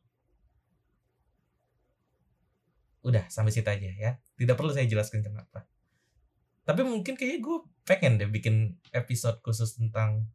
Udah 3.06 3.30
sampai 3.30 3.54
situ 3.54 3.70
aja 3.70 3.90
ya. 3.94 4.12
Tidak 4.40 4.58
perlu 4.58 4.74
saya 4.74 4.90
jelaskan 4.90 5.22
kenapa. 5.22 5.70
Tapi 6.64 6.82
mungkin 6.82 7.14
kayaknya 7.14 7.40
gue 7.44 7.58
pengen 7.84 8.18
deh 8.18 8.32
bikin 8.32 8.80
episode 8.96 9.44
khusus 9.44 9.76
tentang 9.76 10.32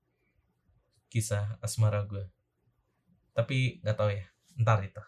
kisah 1.08 1.56
asmara 1.64 2.04
gue 2.04 2.28
tapi 3.32 3.80
nggak 3.80 3.96
tahu 3.96 4.10
ya 4.12 4.26
ntar 4.60 4.84
itu 4.84 5.00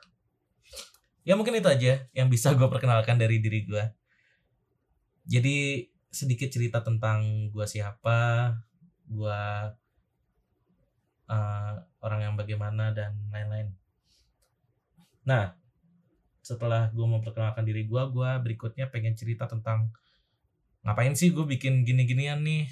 ya 1.24 1.36
mungkin 1.36 1.56
itu 1.58 1.68
aja 1.68 2.08
yang 2.16 2.28
bisa 2.32 2.52
gue 2.56 2.68
perkenalkan 2.68 3.20
dari 3.20 3.38
diri 3.38 3.64
gue 3.68 3.84
jadi 5.30 5.86
sedikit 6.10 6.50
cerita 6.50 6.82
tentang 6.82 7.48
gue 7.54 7.66
siapa 7.70 8.50
gue 9.06 9.42
uh, 11.30 11.72
orang 12.02 12.20
yang 12.20 12.34
bagaimana 12.34 12.90
dan 12.90 13.14
lain-lain. 13.30 13.70
Nah 15.22 15.54
setelah 16.42 16.90
gue 16.90 17.06
memperkenalkan 17.06 17.62
diri 17.62 17.86
gue 17.86 18.02
gue 18.10 18.30
berikutnya 18.42 18.90
pengen 18.90 19.14
cerita 19.14 19.46
tentang 19.46 19.94
ngapain 20.82 21.14
sih 21.14 21.30
gue 21.30 21.46
bikin 21.46 21.86
gini-ginian 21.86 22.42
nih? 22.42 22.66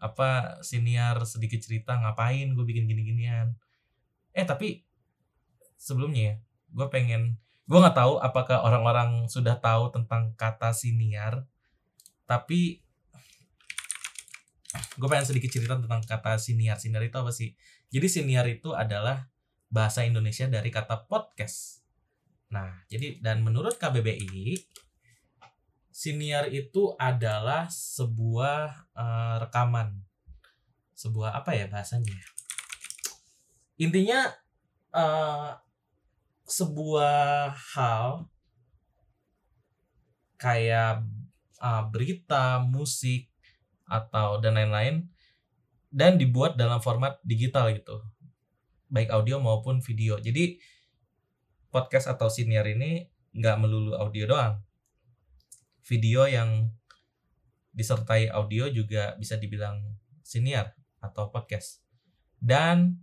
Apa 0.00 0.60
siniar 0.64 1.20
sedikit 1.28 1.60
cerita 1.60 2.00
ngapain 2.00 2.48
gue 2.56 2.64
bikin 2.64 2.88
gini-ginian? 2.88 3.52
Eh 4.32 4.44
tapi 4.48 4.88
sebelumnya 5.76 6.32
ya 6.32 6.34
gue 6.72 6.86
pengen 6.88 7.38
gue 7.66 7.78
nggak 7.78 7.98
tahu 7.98 8.22
apakah 8.22 8.62
orang-orang 8.62 9.26
sudah 9.26 9.58
tahu 9.58 9.90
tentang 9.90 10.34
kata 10.38 10.70
siniar 10.70 11.46
tapi 12.26 12.82
gue 14.98 15.08
pengen 15.08 15.26
sedikit 15.26 15.50
cerita 15.50 15.74
tentang 15.78 16.02
kata 16.02 16.38
siniar 16.38 16.78
siniar 16.78 17.02
itu 17.06 17.16
apa 17.18 17.32
sih 17.34 17.54
jadi 17.90 18.06
siniar 18.06 18.46
itu 18.50 18.74
adalah 18.74 19.26
bahasa 19.70 20.06
Indonesia 20.06 20.46
dari 20.46 20.70
kata 20.70 21.06
podcast 21.10 21.86
Nah, 22.50 22.70
jadi 22.86 23.18
dan 23.18 23.42
menurut 23.42 23.74
KBBI 23.74 24.54
siniar 25.90 26.46
itu 26.52 26.94
adalah 27.00 27.66
sebuah 27.66 28.92
uh, 28.94 29.36
rekaman. 29.42 29.98
Sebuah 30.96 31.42
apa 31.42 31.52
ya 31.52 31.66
bahasanya? 31.66 32.16
Intinya 33.76 34.32
uh, 34.94 35.58
sebuah 36.46 37.58
hal 37.74 38.30
kayak 40.38 41.02
uh, 41.58 41.82
berita, 41.90 42.62
musik 42.62 43.26
atau 43.86 44.38
dan 44.38 44.54
lain-lain 44.54 45.10
dan 45.90 46.18
dibuat 46.18 46.54
dalam 46.54 46.78
format 46.78 47.18
digital 47.26 47.74
gitu. 47.74 47.98
Baik 48.86 49.10
audio 49.10 49.42
maupun 49.42 49.82
video. 49.82 50.22
Jadi 50.22 50.62
podcast 51.74 52.06
atau 52.06 52.30
senior 52.30 52.64
ini 52.66 53.10
nggak 53.34 53.56
melulu 53.58 53.98
audio 53.98 54.30
doang. 54.30 54.54
Video 55.86 56.26
yang 56.30 56.70
disertai 57.74 58.30
audio 58.30 58.70
juga 58.70 59.18
bisa 59.18 59.36
dibilang 59.36 59.82
senior 60.22 60.72
atau 61.02 61.28
podcast. 61.28 61.82
Dan 62.38 62.98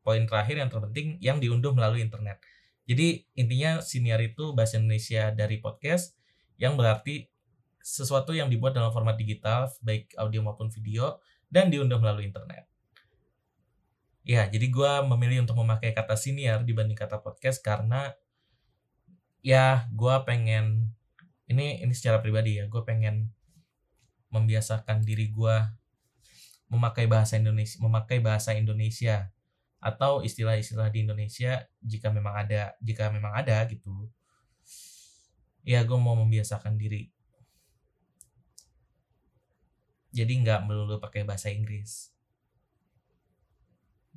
poin 0.00 0.24
terakhir 0.24 0.56
yang 0.56 0.70
terpenting 0.72 1.20
yang 1.20 1.38
diunduh 1.38 1.76
melalui 1.76 2.00
internet. 2.00 2.40
Jadi 2.88 3.28
intinya 3.36 3.84
senior 3.84 4.16
itu 4.24 4.56
bahasa 4.56 4.80
Indonesia 4.80 5.28
dari 5.28 5.60
podcast 5.60 6.16
yang 6.56 6.80
berarti 6.80 7.28
sesuatu 7.84 8.32
yang 8.32 8.48
dibuat 8.48 8.72
dalam 8.72 8.88
format 8.88 9.20
digital 9.20 9.68
baik 9.84 10.16
audio 10.16 10.40
maupun 10.40 10.72
video 10.72 11.20
dan 11.52 11.68
diunduh 11.68 12.00
melalui 12.00 12.32
internet. 12.32 12.64
Ya, 14.24 14.44
jadi 14.48 14.68
gue 14.68 14.92
memilih 15.08 15.44
untuk 15.44 15.60
memakai 15.60 15.92
kata 15.92 16.16
senior 16.16 16.64
dibanding 16.64 16.96
kata 16.96 17.20
podcast 17.20 17.60
karena 17.60 18.12
ya 19.44 19.88
gue 19.92 20.14
pengen 20.28 20.92
ini 21.48 21.80
ini 21.80 21.92
secara 21.96 22.20
pribadi 22.20 22.60
ya 22.60 22.68
gue 22.68 22.82
pengen 22.84 23.32
membiasakan 24.28 25.00
diri 25.04 25.32
gue 25.32 25.56
memakai 26.68 27.08
bahasa 27.08 27.40
Indonesia 27.40 27.80
memakai 27.80 28.20
bahasa 28.20 28.52
Indonesia 28.52 29.32
atau 29.78 30.26
istilah-istilah 30.26 30.90
di 30.90 31.06
Indonesia 31.06 31.62
jika 31.78 32.10
memang 32.10 32.34
ada 32.34 32.74
jika 32.82 33.10
memang 33.14 33.30
ada 33.34 33.62
gitu. 33.70 34.10
Ya 35.62 35.86
gue 35.86 35.98
mau 35.98 36.18
membiasakan 36.18 36.74
diri. 36.74 37.14
Jadi 40.10 40.32
nggak 40.42 40.66
melulu 40.66 40.98
pakai 40.98 41.22
bahasa 41.22 41.52
Inggris. 41.54 42.10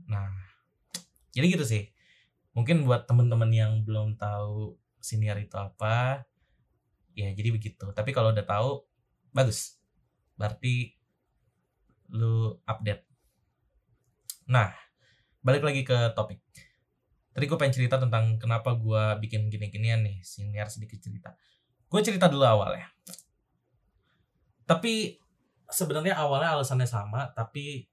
Nah 0.09 0.33
jadi 1.31 1.45
gitu 1.53 1.65
sih. 1.65 1.93
Mungkin 2.57 2.83
buat 2.83 3.05
temen-temen 3.05 3.51
yang 3.53 3.73
belum 3.85 4.17
tahu 4.17 4.75
senior 4.99 5.37
itu 5.37 5.55
apa 5.61 6.25
ya 7.13 7.29
jadi 7.37 7.53
begitu. 7.53 7.85
Tapi 7.93 8.09
kalau 8.09 8.33
udah 8.33 8.45
tahu 8.45 8.81
bagus. 9.29 9.77
Berarti 10.41 10.97
lu 12.09 12.57
update. 12.65 13.05
Nah 14.49 14.90
balik 15.41 15.65
lagi 15.65 15.81
ke 15.85 16.13
topik. 16.17 16.41
Tadi 17.31 17.45
gue 17.47 17.57
pengen 17.57 17.75
cerita 17.75 17.95
tentang 17.97 18.37
kenapa 18.37 18.75
gue 18.75 19.03
bikin 19.23 19.47
gini-ginian 19.47 20.05
nih 20.05 20.19
senior 20.21 20.67
sedikit 20.69 20.99
cerita. 21.01 21.33
Gue 21.91 21.99
cerita 22.05 22.31
dulu 22.31 22.45
awal 22.47 22.79
ya 22.79 22.87
tapi 24.71 25.19
sebenarnya 25.67 26.15
awalnya 26.15 26.55
alasannya 26.55 26.87
sama 26.87 27.27
tapi 27.35 27.91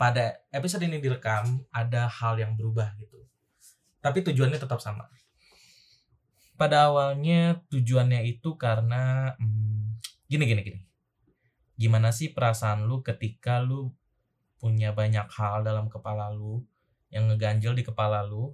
pada 0.00 0.40
episode 0.48 0.88
ini 0.88 0.96
direkam 0.96 1.60
ada 1.68 2.08
hal 2.08 2.40
yang 2.40 2.56
berubah 2.56 2.96
gitu. 2.96 3.20
Tapi 4.00 4.24
tujuannya 4.24 4.56
tetap 4.56 4.80
sama. 4.80 5.08
Pada 6.56 6.88
awalnya 6.88 7.60
tujuannya 7.68 8.24
itu 8.28 8.56
karena 8.56 9.36
hmm, 9.36 10.00
gini 10.28 10.44
gini 10.48 10.60
gini. 10.64 10.80
Gimana 11.76 12.12
sih 12.16 12.32
perasaan 12.32 12.88
lu 12.88 13.04
ketika 13.04 13.60
lu 13.60 13.92
punya 14.56 14.92
banyak 14.96 15.28
hal 15.28 15.62
dalam 15.62 15.92
kepala 15.92 16.32
lu 16.32 16.64
yang 17.12 17.28
ngeganjel 17.30 17.76
di 17.76 17.84
kepala 17.86 18.24
lu 18.26 18.52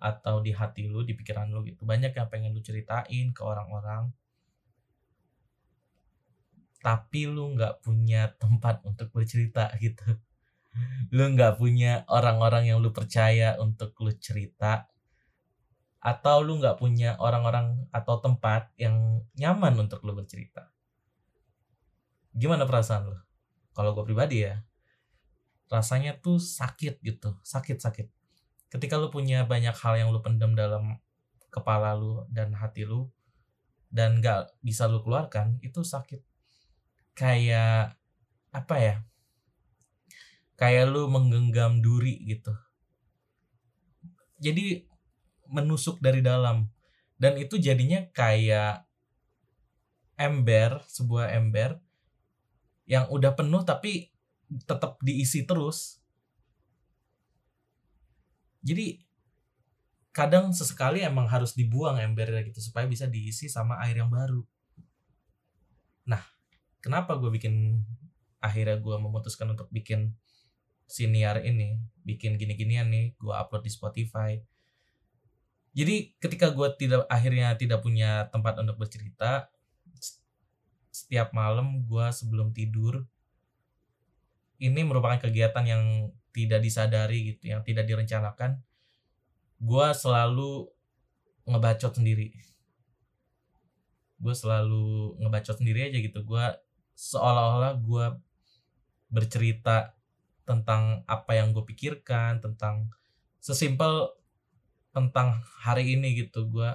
atau 0.00 0.40
di 0.40 0.56
hati 0.56 0.88
lu, 0.88 1.04
di 1.04 1.12
pikiran 1.12 1.52
lu 1.52 1.60
gitu. 1.68 1.84
Banyak 1.84 2.16
yang 2.16 2.28
pengen 2.32 2.56
lu 2.56 2.64
ceritain 2.64 3.36
ke 3.36 3.42
orang-orang. 3.44 4.08
Tapi 6.80 7.28
lu 7.28 7.52
nggak 7.52 7.84
punya 7.84 8.32
tempat 8.40 8.80
untuk 8.88 9.12
bercerita 9.12 9.68
gitu. 9.84 10.16
Lu 11.12 11.28
nggak 11.36 11.60
punya 11.60 12.08
orang-orang 12.08 12.72
yang 12.72 12.80
lu 12.80 12.96
percaya 12.96 13.60
untuk 13.60 13.92
lu 14.00 14.16
cerita. 14.16 14.88
Atau 16.00 16.40
lu 16.40 16.56
nggak 16.56 16.80
punya 16.80 17.20
orang-orang 17.20 17.84
atau 17.92 18.24
tempat 18.24 18.72
yang 18.80 19.20
nyaman 19.36 19.76
untuk 19.84 20.00
lu 20.08 20.16
bercerita. 20.16 20.72
Gimana 22.32 22.64
perasaan 22.64 23.12
lu? 23.12 23.20
Kalau 23.76 23.92
gue 23.92 24.08
pribadi 24.08 24.48
ya, 24.48 24.64
rasanya 25.70 26.18
tuh 26.18 26.42
sakit 26.42 26.98
gitu 27.00 27.38
sakit 27.46 27.78
sakit. 27.78 28.06
Ketika 28.70 28.98
lu 28.98 29.08
punya 29.10 29.46
banyak 29.46 29.74
hal 29.74 29.94
yang 29.98 30.10
lu 30.10 30.18
pendam 30.22 30.54
dalam 30.58 30.98
kepala 31.50 31.94
lu 31.94 32.26
dan 32.30 32.54
hati 32.54 32.86
lu 32.86 33.10
dan 33.90 34.22
gak 34.22 34.54
bisa 34.62 34.90
lu 34.90 35.02
keluarkan 35.02 35.62
itu 35.62 35.82
sakit. 35.86 36.22
Kayak 37.14 37.98
apa 38.50 38.76
ya 38.82 38.96
kayak 40.60 40.92
lu 40.92 41.08
menggenggam 41.08 41.80
duri 41.80 42.20
gitu. 42.28 42.52
Jadi 44.36 44.84
menusuk 45.48 46.04
dari 46.04 46.20
dalam. 46.20 46.68
Dan 47.16 47.40
itu 47.40 47.56
jadinya 47.56 48.04
kayak 48.12 48.84
ember 50.20 50.84
sebuah 50.84 51.32
ember 51.32 51.80
yang 52.84 53.08
udah 53.08 53.32
penuh 53.32 53.64
tapi 53.64 54.12
tetap 54.66 54.98
diisi 55.02 55.46
terus. 55.46 56.02
Jadi 58.60 59.00
kadang 60.10 60.50
sesekali 60.50 61.06
emang 61.06 61.30
harus 61.30 61.54
dibuang 61.54 61.96
embernya 62.02 62.42
gitu 62.50 62.58
supaya 62.60 62.84
bisa 62.84 63.06
diisi 63.06 63.46
sama 63.46 63.78
air 63.86 64.02
yang 64.02 64.10
baru. 64.10 64.42
Nah 66.10 66.20
kenapa 66.82 67.14
gue 67.16 67.30
bikin 67.30 67.78
akhirnya 68.42 68.76
gue 68.82 68.96
memutuskan 68.98 69.54
untuk 69.54 69.70
bikin 69.70 70.12
siniar 70.90 71.46
ini 71.46 71.78
bikin 72.02 72.34
gini-ginian 72.34 72.90
nih 72.90 73.14
gue 73.16 73.32
upload 73.32 73.62
di 73.62 73.72
Spotify. 73.72 74.34
Jadi 75.70 76.18
ketika 76.18 76.50
gue 76.50 76.66
tidak 76.74 77.06
akhirnya 77.06 77.54
tidak 77.54 77.78
punya 77.78 78.26
tempat 78.34 78.58
untuk 78.58 78.74
bercerita 78.74 79.46
setiap 80.90 81.30
malam 81.30 81.86
gue 81.86 82.06
sebelum 82.10 82.50
tidur 82.50 83.06
ini 84.60 84.80
merupakan 84.84 85.18
kegiatan 85.18 85.64
yang 85.64 86.12
tidak 86.30 86.60
disadari 86.62 87.34
gitu, 87.34 87.50
yang 87.50 87.64
tidak 87.64 87.88
direncanakan. 87.88 88.62
Gua 89.56 89.90
selalu 89.96 90.68
ngebacot 91.50 91.98
sendiri. 91.98 92.30
Gue 94.20 94.34
selalu 94.36 95.16
ngebacot 95.18 95.58
sendiri 95.58 95.90
aja 95.90 95.98
gitu. 95.98 96.20
Gue 96.22 96.44
seolah-olah 96.94 97.80
gue 97.80 98.06
bercerita 99.10 99.96
tentang 100.44 101.02
apa 101.08 101.34
yang 101.34 101.50
gue 101.56 101.64
pikirkan, 101.64 102.38
tentang 102.38 102.92
sesimpel 103.40 104.12
tentang 104.92 105.40
hari 105.62 105.96
ini 105.96 106.14
gitu. 106.26 106.46
Gue 106.46 106.70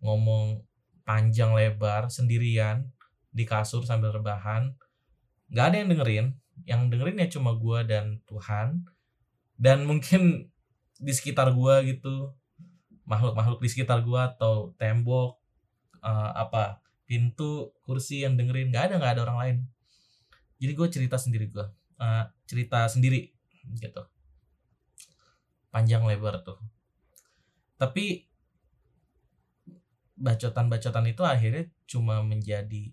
ngomong 0.00 0.62
panjang 1.02 1.56
lebar 1.56 2.08
sendirian 2.08 2.88
di 3.34 3.44
kasur 3.44 3.82
sambil 3.82 4.14
rebahan. 4.14 4.72
Gak 5.48 5.72
ada 5.72 5.76
yang 5.80 5.88
dengerin, 5.90 6.26
yang 6.64 6.88
dengerin 6.90 7.20
ya 7.20 7.28
cuma 7.28 7.54
gue 7.54 7.78
dan 7.86 8.18
Tuhan. 8.26 8.86
Dan 9.58 9.84
mungkin 9.86 10.48
di 11.06 11.12
sekitar 11.14 11.54
gue 11.54 11.74
gitu 11.94 12.34
makhluk-makhluk 13.08 13.62
di 13.62 13.70
sekitar 13.70 14.04
gue 14.04 14.20
atau 14.20 14.74
tembok 14.76 15.38
uh, 16.02 16.30
apa 16.36 16.82
pintu 17.08 17.72
kursi 17.86 18.20
yang 18.20 18.36
dengerin 18.36 18.68
nggak 18.68 18.92
ada 18.92 18.94
nggak 19.00 19.12
ada 19.16 19.22
orang 19.24 19.38
lain. 19.38 19.56
Jadi 20.58 20.72
gue 20.74 20.88
cerita 20.90 21.16
sendiri 21.16 21.46
gue 21.48 21.66
uh, 22.02 22.24
cerita 22.46 22.86
sendiri 22.86 23.30
gitu. 23.78 24.02
Panjang 25.68 26.06
lebar 26.06 26.42
tuh. 26.42 26.58
Tapi 27.78 28.26
bacotan-bacotan 30.18 31.06
itu 31.06 31.22
akhirnya 31.22 31.70
cuma 31.86 32.18
menjadi 32.26 32.90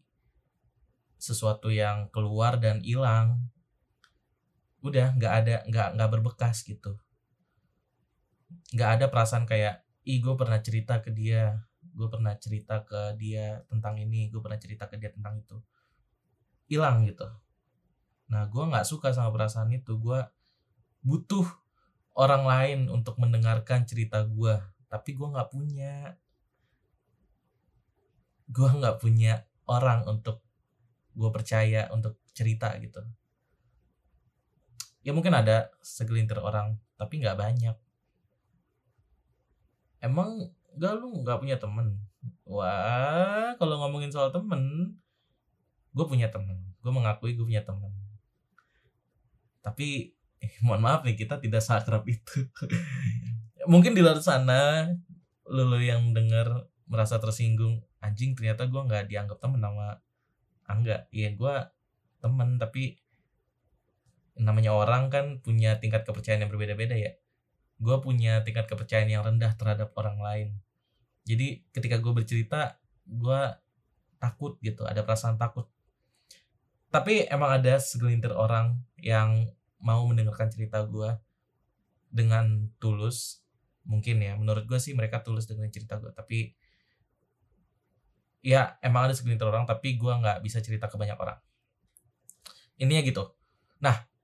sesuatu 1.17 1.73
yang 1.73 2.05
keluar 2.13 2.61
dan 2.61 2.85
hilang 2.85 3.49
udah 4.85 5.17
nggak 5.17 5.33
ada 5.33 5.55
nggak 5.65 5.87
nggak 5.97 6.09
berbekas 6.13 6.61
gitu. 6.61 6.93
Nggak 8.77 8.89
ada 9.01 9.05
perasaan 9.09 9.49
kayak 9.49 9.81
ih 10.05 10.21
gue 10.21 10.35
pernah 10.37 10.61
cerita 10.61 11.01
ke 11.01 11.09
dia 11.09 11.57
gue 11.95 12.07
pernah 12.11 12.35
cerita 12.35 12.83
ke 12.83 13.15
dia 13.15 13.63
tentang 13.71 13.95
ini 13.97 14.27
gue 14.29 14.37
pernah 14.43 14.59
cerita 14.61 14.85
ke 14.85 15.01
dia 15.01 15.09
tentang 15.09 15.41
itu. 15.41 15.57
Hilang 16.69 17.09
gitu. 17.09 17.25
Nah 18.29 18.45
gue 18.45 18.63
nggak 18.63 18.85
suka 18.85 19.09
sama 19.09 19.33
perasaan 19.33 19.73
itu. 19.73 19.97
Gue 19.97 20.21
butuh 21.01 21.49
orang 22.13 22.45
lain 22.45 22.79
untuk 22.93 23.17
mendengarkan 23.17 23.89
cerita 23.89 24.21
gue 24.21 24.53
tapi 24.85 25.17
gue 25.17 25.27
nggak 25.33 25.49
punya. 25.49 26.13
Gue 28.45 28.69
nggak 28.69 29.01
punya 29.01 29.49
orang 29.65 30.05
untuk 30.05 30.45
gue 31.17 31.29
percaya 31.33 31.89
untuk 31.89 32.21
cerita 32.37 32.69
gitu 32.77 33.01
ya 35.05 35.13
mungkin 35.13 35.37
ada 35.37 35.69
segelintir 35.85 36.41
orang 36.41 36.81
tapi 36.97 37.21
nggak 37.21 37.37
banyak. 37.37 37.77
Emang 40.01 40.49
gak 40.75 40.93
lu 40.97 41.21
nggak 41.21 41.37
punya 41.37 41.61
temen? 41.61 42.01
Wah 42.49 43.53
kalau 43.61 43.85
ngomongin 43.85 44.09
soal 44.09 44.33
temen 44.33 44.97
gue 45.93 46.05
punya 46.09 46.33
temen. 46.33 46.57
Gue 46.81 46.91
mengakui 46.91 47.37
gue 47.37 47.45
punya 47.45 47.61
temen. 47.61 47.93
Tapi 49.61 50.17
eh, 50.41 50.53
mohon 50.65 50.81
maaf 50.81 51.05
nih 51.05 51.13
kita 51.13 51.37
tidak 51.37 51.61
sakrab 51.61 52.01
itu. 52.09 52.49
Mungkin 53.71 53.93
di 53.93 54.01
luar 54.01 54.17
sana 54.25 54.89
lu, 55.45 55.77
yang 55.77 56.17
denger 56.17 56.65
merasa 56.89 57.17
tersinggung 57.21 57.81
anjing 58.01 58.37
ternyata 58.37 58.69
gue 58.69 58.77
nggak 58.77 59.05
dianggap 59.09 59.37
temen 59.37 59.61
sama 59.61 60.01
Angga. 60.65 61.05
Iya 61.13 61.37
gue 61.37 61.55
temen 62.25 62.57
tapi 62.57 62.97
namanya 64.35 64.75
orang 64.75 65.07
kan 65.07 65.25
punya 65.39 65.79
tingkat 65.79 66.03
kepercayaan 66.03 66.43
yang 66.43 66.51
berbeda-beda 66.51 66.95
ya. 66.95 67.15
Gue 67.79 67.99
punya 68.03 68.43
tingkat 68.43 68.67
kepercayaan 68.67 69.07
yang 69.07 69.23
rendah 69.23 69.55
terhadap 69.55 69.95
orang 69.95 70.19
lain. 70.19 70.47
Jadi 71.25 71.65
ketika 71.71 71.99
gue 71.99 72.13
bercerita 72.13 72.77
gue 73.07 73.41
takut 74.19 74.59
gitu 74.59 74.83
ada 74.83 75.01
perasaan 75.01 75.39
takut. 75.39 75.67
Tapi 76.91 77.27
emang 77.27 77.59
ada 77.59 77.79
segelintir 77.79 78.31
orang 78.31 78.79
yang 78.99 79.51
mau 79.83 80.03
mendengarkan 80.07 80.51
cerita 80.51 80.83
gue 80.83 81.15
dengan 82.11 82.71
tulus. 82.79 83.43
Mungkin 83.85 84.23
ya 84.23 84.33
menurut 84.35 84.67
gue 84.67 84.79
sih 84.79 84.95
mereka 84.95 85.23
tulus 85.23 85.47
dengan 85.47 85.67
cerita 85.69 85.99
gue 85.99 86.11
tapi 86.11 86.55
ya 88.45 88.77
emang 88.81 89.09
ada 89.09 89.13
segelintir 89.17 89.45
orang 89.49 89.65
tapi 89.65 89.97
gue 89.97 90.13
nggak 90.13 90.41
bisa 90.43 90.59
cerita 90.59 90.91
ke 90.91 90.95
banyak 90.95 91.17
orang. 91.17 91.39
Ini 92.75 92.99
ya 92.99 93.03
gitu. 93.07 93.31
Nah 93.79 94.14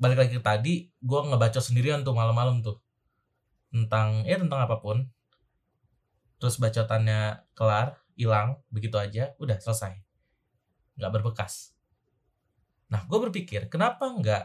balik 0.00 0.16
lagi 0.16 0.32
ke 0.34 0.42
tadi 0.42 0.74
gue 0.88 1.20
ngebaca 1.28 1.60
sendirian 1.60 2.00
tuh 2.00 2.16
malam-malam 2.16 2.64
tuh. 2.64 2.80
Tentang 3.68 4.24
ya 4.24 4.40
tentang 4.40 4.64
apa 4.64 4.80
pun. 4.80 5.04
Terus 6.40 6.56
bacotannya 6.56 7.44
kelar 7.52 8.00
hilang 8.16 8.64
begitu 8.72 8.96
aja 8.96 9.36
udah 9.36 9.60
selesai. 9.60 10.00
Nggak 10.96 11.12
berbekas. 11.20 11.76
Nah 12.88 13.04
gue 13.04 13.18
berpikir 13.28 13.68
kenapa 13.68 14.08
nggak 14.08 14.44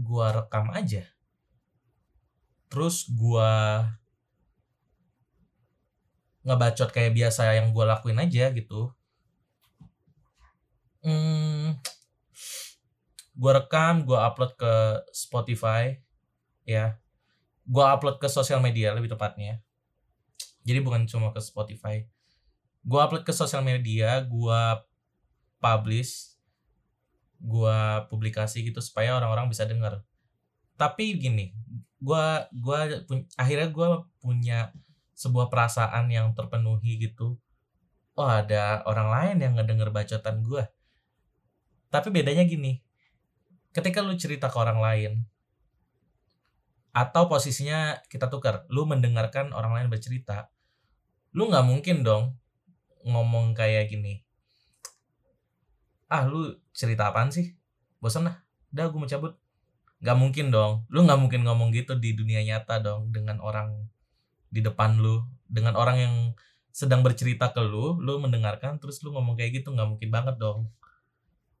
gue 0.00 0.26
rekam 0.32 0.72
aja? 0.72 1.04
Terus 2.72 3.04
gue 3.12 3.52
ngebacot 6.48 6.88
kayak 6.88 7.12
biasa 7.12 7.52
yang 7.60 7.76
gue 7.76 7.84
lakuin 7.84 8.16
aja 8.16 8.48
gitu. 8.56 8.96
Hmm, 11.04 11.57
gue 13.38 13.52
rekam 13.54 14.02
gue 14.02 14.18
upload 14.18 14.52
ke 14.58 14.74
Spotify 15.14 15.94
ya. 16.66 16.98
Gue 17.62 17.84
upload 17.86 18.18
ke 18.18 18.26
sosial 18.26 18.58
media 18.58 18.90
lebih 18.92 19.14
tepatnya. 19.14 19.62
Jadi 20.66 20.82
bukan 20.82 21.06
cuma 21.06 21.30
ke 21.30 21.38
Spotify. 21.38 22.02
Gue 22.82 22.98
upload 22.98 23.22
ke 23.22 23.30
sosial 23.30 23.62
media 23.62 24.18
gue 24.26 24.62
publish 25.62 26.34
gue 27.38 27.78
publikasi 28.10 28.66
gitu 28.66 28.82
supaya 28.82 29.14
orang-orang 29.14 29.46
bisa 29.46 29.62
denger. 29.62 30.02
Tapi 30.74 31.14
gini 31.14 31.54
gue 31.98 32.26
gua 32.62 32.80
akhirnya 33.34 33.68
gue 33.74 33.88
punya 34.22 34.70
sebuah 35.18 35.50
perasaan 35.50 36.10
yang 36.10 36.34
terpenuhi 36.34 36.98
gitu. 36.98 37.38
Oh 38.18 38.26
ada 38.26 38.82
orang 38.82 39.08
lain 39.14 39.36
yang 39.46 39.52
ngedenger 39.54 39.94
bacotan 39.94 40.42
gue 40.42 40.66
tapi 41.88 42.12
bedanya 42.12 42.44
gini 42.44 42.80
ketika 43.78 44.02
lu 44.02 44.18
cerita 44.18 44.50
ke 44.50 44.58
orang 44.58 44.82
lain 44.82 45.12
atau 46.90 47.30
posisinya 47.30 48.02
kita 48.10 48.26
tukar 48.26 48.66
lu 48.66 48.82
mendengarkan 48.82 49.54
orang 49.54 49.78
lain 49.78 49.86
bercerita 49.86 50.50
lu 51.30 51.46
nggak 51.46 51.62
mungkin 51.62 52.02
dong 52.02 52.34
ngomong 53.06 53.54
kayak 53.54 53.86
gini 53.94 54.26
ah 56.08 56.24
lu 56.24 56.56
cerita 56.72 57.12
apaan 57.12 57.28
sih? 57.28 57.52
Bosan 58.00 58.28
lah 58.28 58.36
udah 58.72 58.84
gue 58.88 59.00
mau 59.00 59.08
cabut. 59.08 59.32
Nggak 60.00 60.16
mungkin 60.18 60.46
dong 60.48 60.72
lu 60.88 61.04
nggak 61.04 61.20
mungkin 61.20 61.40
ngomong 61.44 61.68
gitu 61.76 61.94
di 62.00 62.16
dunia 62.16 62.40
nyata 62.42 62.80
dong 62.80 63.12
dengan 63.12 63.38
orang 63.44 63.86
di 64.48 64.64
depan 64.64 64.96
lu 64.96 65.20
dengan 65.46 65.76
orang 65.76 65.96
yang 66.00 66.14
sedang 66.72 67.02
bercerita 67.04 67.50
ke 67.52 67.60
lu 67.60 67.98
lu 68.00 68.22
mendengarkan 68.22 68.78
terus 68.80 69.02
lu 69.04 69.12
ngomong 69.12 69.36
kayak 69.36 69.60
gitu 69.62 69.74
nggak 69.74 69.88
mungkin 69.88 70.08
banget 70.08 70.36
dong. 70.40 70.70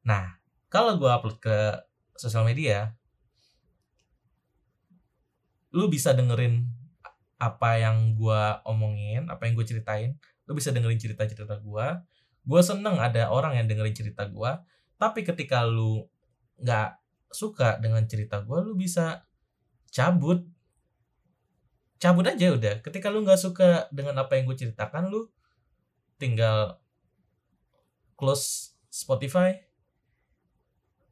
Nah 0.06 0.38
kalau 0.72 0.96
gue 0.96 1.10
upload 1.10 1.38
ke 1.42 1.56
sosial 2.18 2.42
media 2.44 2.92
lu 5.70 5.86
bisa 5.86 6.12
dengerin 6.12 6.66
apa 7.38 7.78
yang 7.78 8.18
gue 8.18 8.42
omongin 8.66 9.30
apa 9.30 9.46
yang 9.46 9.54
gue 9.54 9.66
ceritain 9.68 10.18
lu 10.50 10.58
bisa 10.58 10.74
dengerin 10.74 10.98
cerita-cerita 10.98 11.62
gue 11.62 11.86
gue 12.48 12.60
seneng 12.64 12.98
ada 12.98 13.30
orang 13.30 13.54
yang 13.54 13.70
dengerin 13.70 13.94
cerita 13.94 14.26
gue 14.26 14.50
tapi 14.98 15.22
ketika 15.22 15.62
lu 15.62 16.02
nggak 16.58 16.98
suka 17.30 17.78
dengan 17.78 18.02
cerita 18.10 18.42
gue 18.42 18.58
lu 18.66 18.74
bisa 18.74 19.28
cabut. 19.90 20.44
Cabut 21.98 22.24
aja 22.26 22.54
udah. 22.54 22.78
Ketika 22.78 23.10
lu 23.10 23.26
nggak 23.26 23.40
suka 23.40 23.90
dengan 23.90 24.22
apa 24.22 24.38
yang 24.38 24.46
gue 24.46 24.56
ceritakan 24.56 25.10
lu 25.10 25.26
tinggal 26.18 26.78
close 28.14 28.74
Spotify 28.90 29.54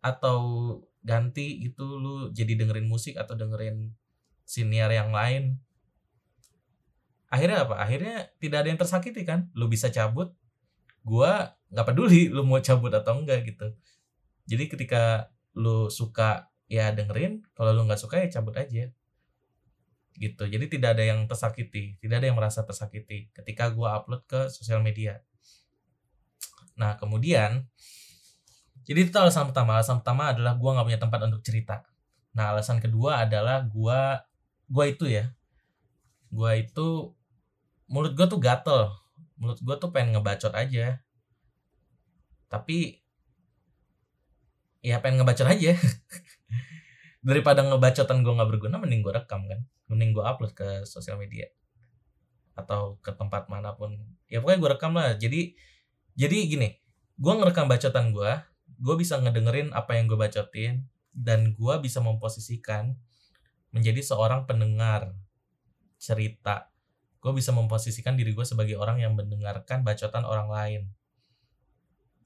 atau 0.02 0.38
ganti 1.06 1.62
gitu 1.62 2.02
lu 2.02 2.34
jadi 2.34 2.58
dengerin 2.58 2.90
musik 2.90 3.14
atau 3.14 3.38
dengerin 3.38 3.94
siniar 4.42 4.90
yang 4.90 5.14
lain. 5.14 5.62
Akhirnya 7.30 7.62
apa? 7.62 7.78
Akhirnya 7.78 8.30
tidak 8.42 8.66
ada 8.66 8.68
yang 8.74 8.80
tersakiti 8.80 9.22
kan? 9.22 9.46
Lu 9.54 9.70
bisa 9.70 9.86
cabut 9.94 10.34
gua 11.06 11.54
nggak 11.70 11.86
peduli 11.86 12.26
lu 12.26 12.42
mau 12.42 12.58
cabut 12.58 12.90
atau 12.90 13.22
enggak 13.22 13.46
gitu. 13.46 13.70
Jadi 14.50 14.66
ketika 14.66 15.30
lu 15.54 15.86
suka 15.86 16.50
ya 16.66 16.90
dengerin 16.90 17.46
kalau 17.54 17.70
lu 17.70 17.86
nggak 17.86 18.02
suka 18.02 18.18
ya 18.18 18.26
cabut 18.26 18.58
aja. 18.58 18.90
Gitu. 20.16 20.42
Jadi 20.42 20.66
tidak 20.66 20.98
ada 20.98 21.04
yang 21.06 21.22
tersakiti 21.30 22.02
tidak 22.02 22.18
ada 22.18 22.26
yang 22.30 22.38
merasa 22.38 22.66
tersakiti 22.66 23.30
ketika 23.30 23.70
gua 23.70 24.02
upload 24.02 24.26
ke 24.26 24.50
sosial 24.50 24.82
media. 24.82 25.22
Nah 26.74 26.98
kemudian 26.98 27.66
jadi 28.86 29.10
itu 29.10 29.18
alasan 29.18 29.50
pertama. 29.50 29.74
Alasan 29.74 29.98
pertama 29.98 30.30
adalah 30.30 30.54
gue 30.54 30.70
nggak 30.70 30.86
punya 30.86 31.00
tempat 31.02 31.20
untuk 31.26 31.42
cerita. 31.42 31.82
Nah 32.38 32.54
alasan 32.54 32.78
kedua 32.78 33.26
adalah 33.26 33.66
gue 33.66 34.00
gue 34.70 34.84
itu 34.86 35.04
ya. 35.10 35.34
Gue 36.30 36.62
itu 36.62 37.10
mulut 37.90 38.14
gue 38.14 38.26
tuh 38.30 38.38
gatel. 38.38 38.94
Mulut 39.42 39.58
gue 39.58 39.74
tuh 39.82 39.90
pengen 39.90 40.14
ngebacot 40.14 40.54
aja. 40.54 41.02
Tapi 42.46 43.02
ya 44.86 45.02
pengen 45.02 45.26
ngebacot 45.26 45.50
aja. 45.50 45.74
Daripada 47.26 47.66
ngebacotan 47.66 48.22
gue 48.22 48.32
nggak 48.38 48.50
berguna 48.54 48.78
mending 48.78 49.02
gue 49.02 49.10
rekam 49.10 49.50
kan. 49.50 49.66
Mending 49.90 50.14
gue 50.14 50.22
upload 50.22 50.54
ke 50.54 50.86
sosial 50.86 51.18
media. 51.18 51.50
Atau 52.54 53.02
ke 53.02 53.10
tempat 53.10 53.50
mana 53.50 53.74
pun. 53.74 53.98
Ya 54.30 54.38
pokoknya 54.38 54.62
gue 54.62 54.70
rekam 54.78 54.94
lah. 54.94 55.18
Jadi 55.18 55.58
jadi 56.14 56.36
gini. 56.46 56.70
Gue 57.18 57.34
ngerekam 57.34 57.66
bacotan 57.66 58.14
gue 58.14 58.30
gue 58.76 58.94
bisa 59.00 59.16
ngedengerin 59.20 59.72
apa 59.72 59.96
yang 59.96 60.08
gue 60.08 60.18
bacotin 60.20 60.84
dan 61.16 61.56
gue 61.56 61.74
bisa 61.80 62.04
memposisikan 62.04 62.92
menjadi 63.72 64.04
seorang 64.04 64.44
pendengar 64.44 65.16
cerita. 65.96 66.68
Gue 67.24 67.32
bisa 67.34 67.50
memposisikan 67.56 68.14
diri 68.14 68.36
gue 68.36 68.44
sebagai 68.44 68.76
orang 68.76 69.00
yang 69.00 69.16
mendengarkan 69.16 69.82
bacotan 69.82 70.22
orang 70.28 70.48
lain. 70.52 70.82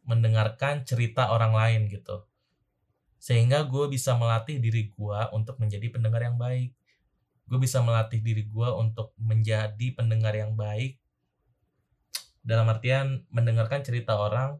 Mendengarkan 0.05 0.83
cerita 0.83 1.31
orang 1.31 1.55
lain 1.55 1.87
gitu. 1.87 2.27
Sehingga 3.23 3.65
gue 3.65 3.87
bisa 3.89 4.19
melatih 4.19 4.59
diri 4.59 4.91
gue 4.91 5.21
untuk 5.31 5.57
menjadi 5.63 5.87
pendengar 5.93 6.27
yang 6.27 6.37
baik. 6.37 6.75
Gue 7.47 7.59
bisa 7.63 7.83
melatih 7.83 8.23
diri 8.23 8.47
gue 8.47 8.69
untuk 8.75 9.15
menjadi 9.19 9.87
pendengar 9.95 10.35
yang 10.35 10.59
baik. 10.59 10.99
Dalam 12.41 12.67
artian 12.73 13.27
mendengarkan 13.29 13.85
cerita 13.85 14.17
orang 14.17 14.59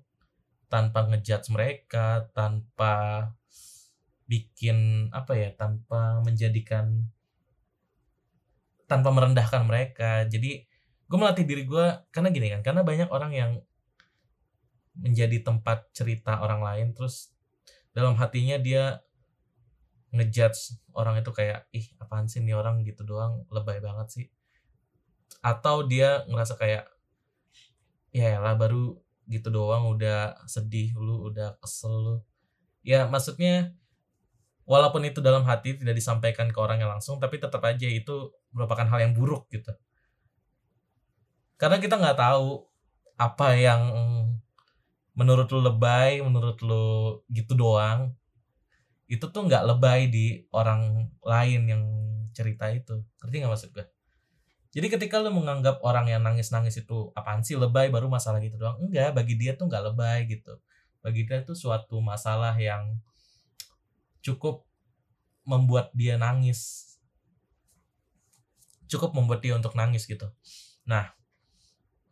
tanpa 0.71 1.11
ngejudge 1.11 1.51
mereka 1.51 2.31
tanpa 2.31 3.27
bikin 4.31 5.11
apa 5.11 5.35
ya 5.35 5.51
tanpa 5.59 6.23
menjadikan 6.23 7.11
tanpa 8.87 9.11
merendahkan 9.11 9.67
mereka. 9.67 10.25
Jadi 10.31 10.63
gue 11.11 11.19
melatih 11.19 11.43
diri 11.43 11.67
gue 11.67 11.87
karena 12.15 12.31
gini 12.31 12.55
kan 12.55 12.63
karena 12.63 12.83
banyak 12.87 13.11
orang 13.11 13.33
yang 13.35 13.53
menjadi 14.95 15.43
tempat 15.43 15.91
cerita 15.91 16.39
orang 16.39 16.63
lain 16.63 16.89
terus 16.95 17.35
dalam 17.91 18.15
hatinya 18.15 18.55
dia 18.63 19.03
ngejudge 20.15 20.79
orang 20.95 21.23
itu 21.23 21.31
kayak 21.35 21.67
ih 21.75 21.87
apaan 21.99 22.31
sih 22.31 22.39
nih 22.43 22.55
orang? 22.55 22.87
Gitu 22.87 23.03
doang 23.03 23.47
lebay 23.51 23.83
banget 23.83 24.07
sih. 24.11 24.27
Atau 25.43 25.87
dia 25.91 26.23
ngerasa 26.31 26.55
kayak 26.55 26.87
ya 28.11 28.39
lah 28.43 28.55
baru 28.59 28.99
gitu 29.31 29.49
doang 29.55 29.87
udah 29.95 30.35
sedih 30.51 30.91
lu 30.99 31.31
udah 31.31 31.55
kesel 31.63 31.95
lu. 31.95 32.17
Ya 32.83 33.07
maksudnya 33.07 33.73
walaupun 34.67 35.07
itu 35.07 35.23
dalam 35.23 35.47
hati 35.47 35.79
tidak 35.79 35.95
disampaikan 35.95 36.51
ke 36.51 36.59
orangnya 36.59 36.91
langsung 36.91 37.23
tapi 37.23 37.39
tetap 37.39 37.63
aja 37.63 37.87
itu 37.87 38.35
merupakan 38.51 38.91
hal 38.91 38.99
yang 39.07 39.15
buruk 39.15 39.47
gitu. 39.55 39.71
Karena 41.55 41.79
kita 41.79 41.95
nggak 41.95 42.19
tahu 42.19 42.67
apa 43.15 43.55
yang 43.55 43.83
menurut 45.15 45.47
lu 45.55 45.61
lebay 45.63 46.25
menurut 46.25 46.59
lu 46.65 47.21
gitu 47.31 47.53
doang 47.55 48.17
itu 49.11 49.27
tuh 49.27 49.43
nggak 49.47 49.67
lebay 49.67 50.07
di 50.09 50.43
orang 50.51 51.11
lain 51.23 51.61
yang 51.71 51.83
cerita 52.35 52.71
itu. 52.75 53.03
Ngerti 53.23 53.35
nggak 53.43 53.53
maksud 53.55 53.71
gue 53.75 53.87
jadi 54.71 54.87
ketika 54.87 55.19
lu 55.19 55.35
menganggap 55.35 55.83
orang 55.83 56.07
yang 56.07 56.23
nangis-nangis 56.23 56.79
itu 56.79 57.11
apaan 57.19 57.43
sih 57.43 57.59
lebay 57.59 57.91
baru 57.91 58.07
masalah 58.07 58.39
gitu 58.39 58.55
doang. 58.55 58.79
Enggak, 58.79 59.19
bagi 59.19 59.35
dia 59.35 59.59
tuh 59.59 59.67
enggak 59.67 59.91
lebay 59.91 60.31
gitu. 60.31 60.63
Bagi 61.03 61.27
dia 61.27 61.43
itu 61.43 61.59
suatu 61.59 61.99
masalah 61.99 62.55
yang 62.55 63.03
cukup 64.23 64.63
membuat 65.43 65.91
dia 65.91 66.15
nangis. 66.15 66.87
Cukup 68.87 69.11
membuat 69.11 69.43
dia 69.43 69.59
untuk 69.59 69.75
nangis 69.75 70.07
gitu. 70.07 70.31
Nah, 70.87 71.11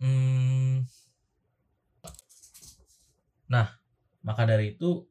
hmm, 0.03 0.83
nah 3.47 3.79
maka 4.27 4.43
dari 4.45 4.75
itu 4.75 5.07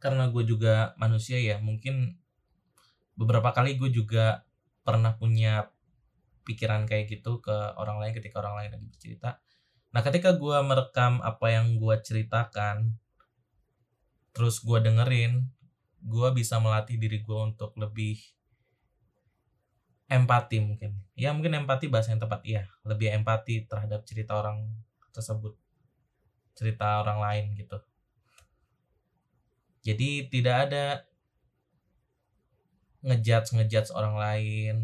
karena 0.00 0.32
gue 0.32 0.42
juga 0.48 0.96
manusia 0.98 1.38
ya 1.38 1.60
mungkin 1.60 2.18
beberapa 3.14 3.52
kali 3.52 3.76
gue 3.78 3.92
juga 3.92 4.42
pernah 4.82 5.14
punya 5.14 5.71
pikiran 6.42 6.86
kayak 6.86 7.10
gitu 7.10 7.38
ke 7.38 7.54
orang 7.78 8.02
lain 8.02 8.12
ketika 8.14 8.42
orang 8.42 8.58
lain 8.62 8.70
lagi 8.78 8.86
bercerita. 8.90 9.38
Nah 9.92 10.00
ketika 10.00 10.34
gue 10.34 10.58
merekam 10.64 11.22
apa 11.22 11.46
yang 11.52 11.78
gue 11.78 11.96
ceritakan 12.02 12.96
terus 14.32 14.64
gue 14.64 14.78
dengerin 14.80 15.44
gue 16.02 16.28
bisa 16.34 16.58
melatih 16.58 16.98
diri 16.98 17.22
gue 17.22 17.38
untuk 17.38 17.76
lebih 17.78 18.18
empati 20.10 20.58
mungkin. 20.60 20.98
Ya 21.16 21.32
mungkin 21.32 21.64
empati 21.64 21.88
bahasa 21.88 22.12
yang 22.12 22.20
tepat 22.20 22.42
iya. 22.44 22.68
Lebih 22.84 23.22
empati 23.22 23.64
terhadap 23.64 24.04
cerita 24.04 24.36
orang 24.36 24.66
tersebut 25.14 25.56
cerita 26.52 27.00
orang 27.00 27.18
lain 27.22 27.44
gitu. 27.56 27.78
Jadi 29.82 30.30
tidak 30.30 30.56
ada 30.68 30.86
ngejudge 33.02 33.58
ngejudge 33.58 33.90
orang 33.98 34.14
lain 34.14 34.74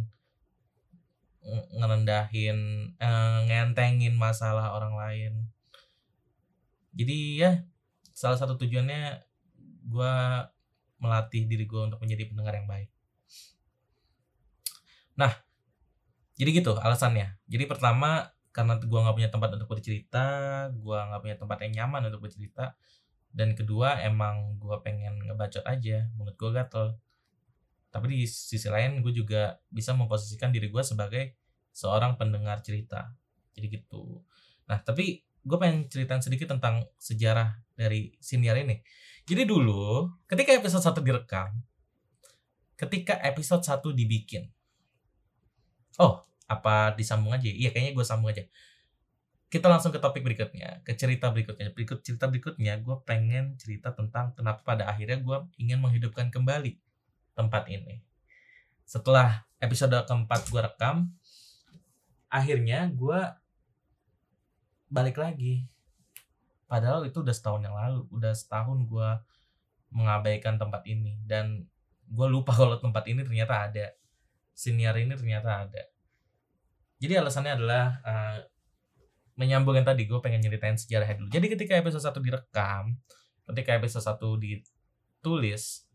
ngerendahin 1.46 2.59
eh, 2.98 3.38
ngentengin 3.48 4.14
masalah 4.18 4.74
orang 4.74 4.94
lain. 4.94 5.33
Jadi 6.92 7.40
ya 7.40 7.62
salah 8.12 8.37
satu 8.37 8.59
tujuannya 8.59 9.22
gue 9.88 10.14
melatih 10.98 11.46
diri 11.46 11.64
gue 11.64 11.81
untuk 11.81 12.03
menjadi 12.03 12.27
pendengar 12.29 12.59
yang 12.59 12.68
baik. 12.68 12.90
Nah 15.14 15.33
jadi 16.38 16.62
gitu 16.62 16.74
alasannya. 16.79 17.38
Jadi 17.46 17.64
pertama 17.66 18.31
karena 18.59 18.74
gue 18.81 18.98
nggak 18.98 19.16
punya 19.16 19.31
tempat 19.31 19.55
untuk 19.55 19.70
bercerita 19.70 20.27
gue 20.74 20.98
nggak 20.98 21.22
punya 21.22 21.37
tempat 21.38 21.59
yang 21.62 21.72
nyaman 21.79 22.11
untuk 22.11 22.27
bercerita 22.27 22.74
dan 23.31 23.55
kedua 23.55 24.03
emang 24.03 24.59
gue 24.59 24.74
pengen 24.83 25.20
ngebacot 25.31 25.62
aja 25.62 26.11
menurut 26.18 26.35
gue 26.35 26.51
gatel 26.51 26.87
tapi 27.88 28.12
di 28.12 28.27
sisi 28.29 28.68
lain 28.68 29.01
gue 29.01 29.12
juga 29.12 29.57
bisa 29.72 29.96
memposisikan 29.96 30.53
diri 30.53 30.68
gue 30.68 30.83
sebagai 30.85 31.37
seorang 31.72 32.20
pendengar 32.20 32.61
cerita. 32.61 33.12
Jadi 33.57 33.81
gitu. 33.81 34.22
Nah 34.68 34.79
tapi 34.85 35.24
gue 35.24 35.59
pengen 35.59 35.88
ceritain 35.88 36.20
sedikit 36.20 36.53
tentang 36.53 36.85
sejarah 37.01 37.57
dari 37.72 38.12
siniar 38.20 38.61
ini. 38.61 38.83
Jadi 39.24 39.48
dulu 39.48 40.09
ketika 40.29 40.57
episode 40.57 40.85
1 40.85 41.05
direkam 41.05 41.48
ketika 42.79 43.18
episode 43.27 43.66
1 43.66 43.83
dibikin 43.90 44.46
oh 45.98 46.29
apa 46.48 46.96
disambung 46.96 47.37
aja? 47.37 47.44
Iya 47.44 47.70
kayaknya 47.70 47.92
gue 47.92 48.07
sambung 48.07 48.33
aja. 48.33 48.48
Kita 49.48 49.68
langsung 49.68 49.92
ke 49.92 50.01
topik 50.01 50.24
berikutnya, 50.24 50.85
ke 50.85 50.92
cerita 50.92 51.33
berikutnya. 51.33 51.72
Berikut 51.72 52.05
cerita 52.05 52.29
berikutnya, 52.29 52.81
gue 52.85 52.96
pengen 53.05 53.57
cerita 53.57 53.96
tentang 53.96 54.37
kenapa 54.37 54.61
pada 54.64 54.88
akhirnya 54.88 55.20
gue 55.20 55.38
ingin 55.57 55.81
menghidupkan 55.81 56.29
kembali 56.29 56.77
tempat 57.38 57.70
ini. 57.70 58.03
Setelah 58.83 59.46
episode 59.62 59.94
keempat 59.94 60.51
gue 60.51 60.59
rekam, 60.59 61.14
akhirnya 62.27 62.90
gue 62.90 63.20
balik 64.90 65.22
lagi. 65.22 65.70
Padahal 66.66 67.07
itu 67.07 67.22
udah 67.22 67.33
setahun 67.33 67.62
yang 67.62 67.79
lalu, 67.79 68.03
udah 68.11 68.35
setahun 68.35 68.85
gue 68.85 69.11
mengabaikan 69.94 70.61
tempat 70.61 70.85
ini 70.85 71.16
dan 71.24 71.64
gue 72.11 72.27
lupa 72.29 72.53
kalau 72.61 72.77
tempat 72.83 73.07
ini 73.07 73.22
ternyata 73.22 73.70
ada, 73.70 73.87
siniar 74.53 74.98
ini 74.98 75.14
ternyata 75.14 75.70
ada. 75.70 75.83
Jadi 76.98 77.14
alasannya 77.14 77.53
adalah 77.55 78.03
uh, 78.03 78.38
menyambung 79.38 79.79
tadi 79.87 80.05
gue 80.05 80.18
pengen 80.18 80.42
nyeritain 80.42 80.74
sejarahnya 80.74 81.22
dulu. 81.22 81.31
Jadi 81.31 81.46
ketika 81.55 81.79
episode 81.79 82.03
1 82.03 82.27
direkam, 82.27 82.98
ketika 83.46 83.70
episode 83.79 84.03
1 84.03 84.18
ditulis, 84.42 85.88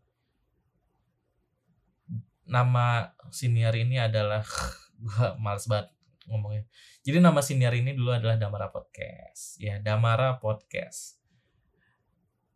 nama 2.44 3.12
siniar 3.32 3.74
ini 3.76 3.96
adalah 4.00 4.44
gue 5.04 5.26
males 5.40 5.66
banget 5.68 5.88
ngomongnya. 6.28 6.64
Jadi 7.04 7.18
nama 7.20 7.40
siniar 7.44 7.74
ini 7.76 7.92
dulu 7.92 8.12
adalah 8.12 8.40
Damara 8.40 8.72
Podcast. 8.72 9.60
Ya, 9.60 9.80
Damara 9.80 10.40
Podcast. 10.40 11.20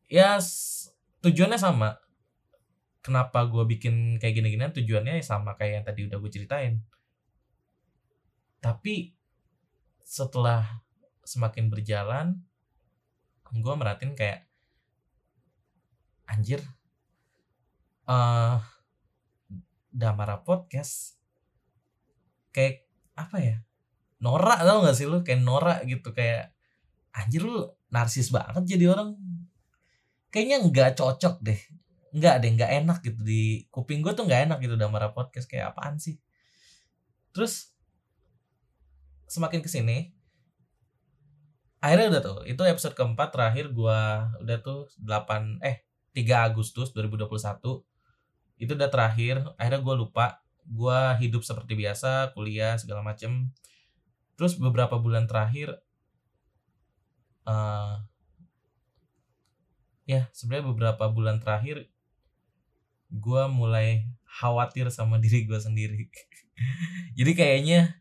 Ya, 0.09 0.40
tujuannya 1.20 1.61
sama. 1.61 2.01
Kenapa 3.05 3.44
gue 3.44 3.64
bikin 3.68 4.16
kayak 4.16 4.35
gini-gini 4.40 4.68
tujuannya 4.72 5.20
sama 5.20 5.57
kayak 5.57 5.72
yang 5.81 5.85
tadi 5.85 6.01
udah 6.09 6.16
gue 6.16 6.31
ceritain. 6.33 6.81
Tapi 8.59 9.12
setelah 10.03 10.81
semakin 11.24 11.68
berjalan, 11.68 12.40
gue 13.53 13.74
merhatiin 13.77 14.16
kayak 14.16 14.48
anjir, 16.29 16.61
uh, 18.09 18.61
Damara 19.99 20.39
Podcast 20.47 21.19
kayak 22.55 22.87
apa 23.19 23.37
ya 23.43 23.57
norak 24.23 24.63
tau 24.63 24.87
gak 24.87 24.95
sih 24.95 25.07
lu? 25.11 25.27
Kayak 25.27 25.43
norak 25.43 25.79
gitu 25.91 26.15
kayak 26.15 26.55
anjir 27.11 27.43
lu 27.43 27.67
narsis 27.91 28.31
banget 28.31 28.63
jadi 28.79 28.95
orang. 28.95 29.19
Kayaknya 30.31 30.57
nggak 30.71 30.91
cocok 31.03 31.43
deh 31.43 31.61
nggak 32.09 32.35
deh 32.41 32.51
nggak 32.55 32.73
enak 32.85 32.99
gitu. 33.03 33.21
Di 33.27 33.67
kuping 33.75 34.01
gue 34.07 34.15
tuh 34.15 34.23
nggak 34.23 34.47
enak 34.47 34.59
gitu 34.63 34.79
Damara 34.79 35.11
Podcast 35.11 35.51
kayak 35.51 35.75
apaan 35.75 35.99
sih? 35.99 36.15
Terus 37.35 37.75
semakin 39.29 39.61
ke 39.61 39.69
sini 39.69 40.19
akhirnya 41.79 42.17
udah 42.17 42.23
tuh 42.25 42.39
itu 42.49 42.63
episode 42.65 42.97
keempat 42.97 43.29
terakhir 43.31 43.71
gue 43.71 44.01
udah 44.43 44.59
tuh 44.65 44.91
8 44.99 45.63
eh 45.63 45.87
3 46.17 46.49
Agustus 46.51 46.91
2021 46.91 47.31
itu 48.59 48.75
udah 48.75 48.90
terakhir 48.90 49.42
akhirnya 49.57 49.81
gue 49.83 49.94
lupa. 49.94 50.42
Gue 50.68 51.01
hidup 51.25 51.47
seperti 51.47 51.79
biasa 51.79 52.37
kuliah 52.37 52.77
segala 52.77 53.01
macem. 53.01 53.55
Terus 54.37 54.59
beberapa 54.59 55.01
bulan 55.01 55.25
terakhir 55.25 55.81
uh, 57.49 58.03
ya 60.05 60.29
sebenarnya 60.37 60.66
beberapa 60.73 61.05
bulan 61.09 61.40
terakhir 61.40 61.88
gue 63.09 63.42
mulai 63.49 64.05
khawatir 64.29 64.92
sama 64.92 65.16
diri 65.25 65.49
gue 65.49 65.59
sendiri. 65.59 66.12
Jadi 67.18 67.33
kayaknya 67.33 67.97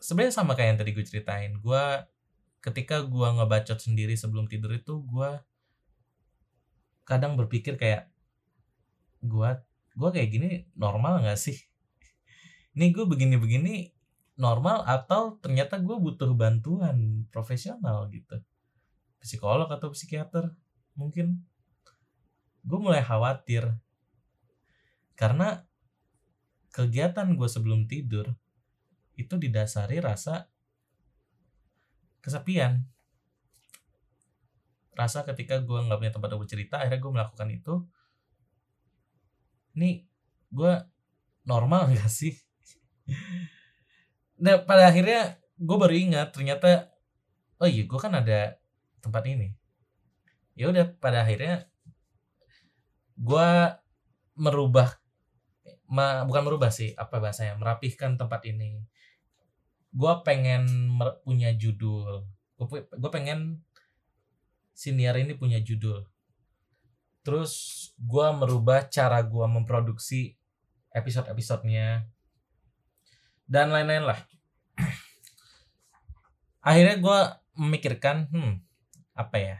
sebenarnya 0.00 0.34
sama 0.34 0.54
kayak 0.54 0.68
yang 0.74 0.78
tadi 0.80 0.90
gue 0.94 1.04
ceritain. 1.04 1.52
Gue 1.60 1.82
ketika 2.64 3.04
gue 3.04 3.28
ngebacot 3.38 3.78
sendiri 3.78 4.14
sebelum 4.18 4.50
tidur 4.50 4.74
itu 4.74 5.02
gue 5.02 5.30
kadang 7.06 7.38
berpikir 7.38 7.78
kayak 7.78 8.10
gua 9.22 9.62
gua 9.96 10.10
kayak 10.12 10.28
gini 10.28 10.48
normal 10.76 11.22
nggak 11.22 11.38
sih? 11.38 11.56
Ini 12.76 12.92
gue 12.92 13.08
begini-begini 13.08 13.88
normal 14.36 14.84
atau 14.84 15.40
ternyata 15.40 15.80
gue 15.80 15.96
butuh 15.96 16.28
bantuan 16.36 17.24
profesional 17.32 18.12
gitu? 18.12 18.36
Psikolog 19.16 19.72
atau 19.72 19.88
psikiater 19.96 20.52
mungkin. 20.92 21.40
Gue 22.60 22.76
mulai 22.76 23.00
khawatir. 23.00 23.72
Karena 25.16 25.64
kegiatan 26.68 27.32
gue 27.32 27.48
sebelum 27.48 27.88
tidur 27.88 28.36
itu 29.16 29.40
didasari 29.40 29.96
rasa 30.04 30.52
kesepian 32.20 32.84
rasa 34.96 35.28
ketika 35.28 35.60
gue 35.60 35.76
nggak 35.76 36.00
punya 36.00 36.12
tempat 36.12 36.28
untuk 36.32 36.48
bercerita 36.48 36.80
akhirnya 36.80 37.00
gue 37.04 37.12
melakukan 37.12 37.48
itu. 37.52 37.74
Ini 39.76 39.90
gue 40.50 40.72
normal 41.44 41.88
gak 42.00 42.08
sih? 42.08 42.32
Nah 44.40 44.64
pada 44.64 44.88
akhirnya 44.88 45.36
gue 45.60 45.76
baru 45.76 45.94
ingat 45.94 46.32
ternyata 46.32 46.90
oh 47.60 47.68
iya 47.68 47.84
gue 47.84 47.98
kan 48.00 48.16
ada 48.16 48.56
tempat 49.04 49.22
ini. 49.28 49.52
Ya 50.56 50.72
udah 50.72 50.88
pada 50.96 51.22
akhirnya 51.28 51.68
gue 53.20 53.48
merubah 54.36 54.96
ma, 55.88 56.24
bukan 56.24 56.42
merubah 56.44 56.72
sih 56.72 56.92
apa 56.96 57.20
bahasanya 57.20 57.60
merapihkan 57.60 58.16
tempat 58.16 58.48
ini. 58.48 58.80
Gue 59.92 60.12
pengen 60.24 60.96
punya 61.24 61.52
judul. 61.56 62.24
Gue 62.56 63.10
pengen 63.12 63.65
siniar 64.76 65.16
ini 65.16 65.32
punya 65.32 65.56
judul. 65.64 66.04
Terus 67.24 67.52
gue 67.96 68.26
merubah 68.36 68.84
cara 68.92 69.24
gue 69.24 69.46
memproduksi 69.48 70.36
episode-episodenya 70.92 72.04
dan 73.48 73.72
lain-lain 73.72 74.04
lah. 74.04 74.20
Akhirnya 76.68 77.00
gue 77.00 77.18
memikirkan 77.56 78.28
hmm 78.28 78.54
apa 79.16 79.36
ya 79.40 79.56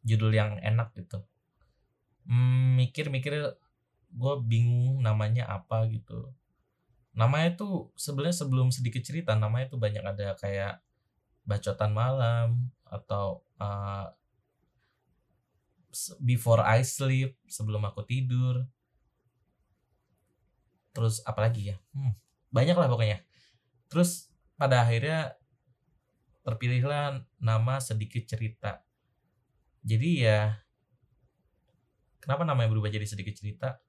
judul 0.00 0.32
yang 0.32 0.56
enak 0.64 0.96
gitu. 0.96 1.20
Mikir-mikir 2.80 3.52
gue 4.16 4.34
bingung 4.48 5.04
namanya 5.04 5.44
apa 5.44 5.84
gitu. 5.92 6.32
Namanya 7.12 7.60
tuh 7.60 7.92
sebenarnya 8.00 8.42
sebelum 8.42 8.72
sedikit 8.72 9.04
cerita 9.04 9.36
namanya 9.36 9.76
tuh 9.76 9.78
banyak 9.78 10.00
ada 10.00 10.32
kayak 10.40 10.80
bacotan 11.44 11.92
malam 11.92 12.72
atau 12.88 13.44
uh, 13.60 14.08
before 16.20 16.60
I 16.60 16.82
sleep 16.82 17.38
sebelum 17.46 17.86
aku 17.86 18.02
tidur. 18.04 18.66
Terus 20.94 21.22
apalagi 21.26 21.74
ya? 21.74 21.76
Hmm, 21.94 22.14
banyak 22.50 22.76
lah 22.76 22.86
pokoknya. 22.90 23.22
Terus 23.90 24.30
pada 24.54 24.82
akhirnya 24.82 25.34
terpilihlah 26.44 27.24
nama 27.40 27.80
sedikit 27.80 28.22
cerita. 28.28 28.84
Jadi 29.84 30.24
ya 30.26 30.60
kenapa 32.20 32.46
namanya 32.46 32.70
berubah 32.70 32.92
jadi 32.92 33.06
sedikit 33.08 33.34
cerita? 33.36 33.80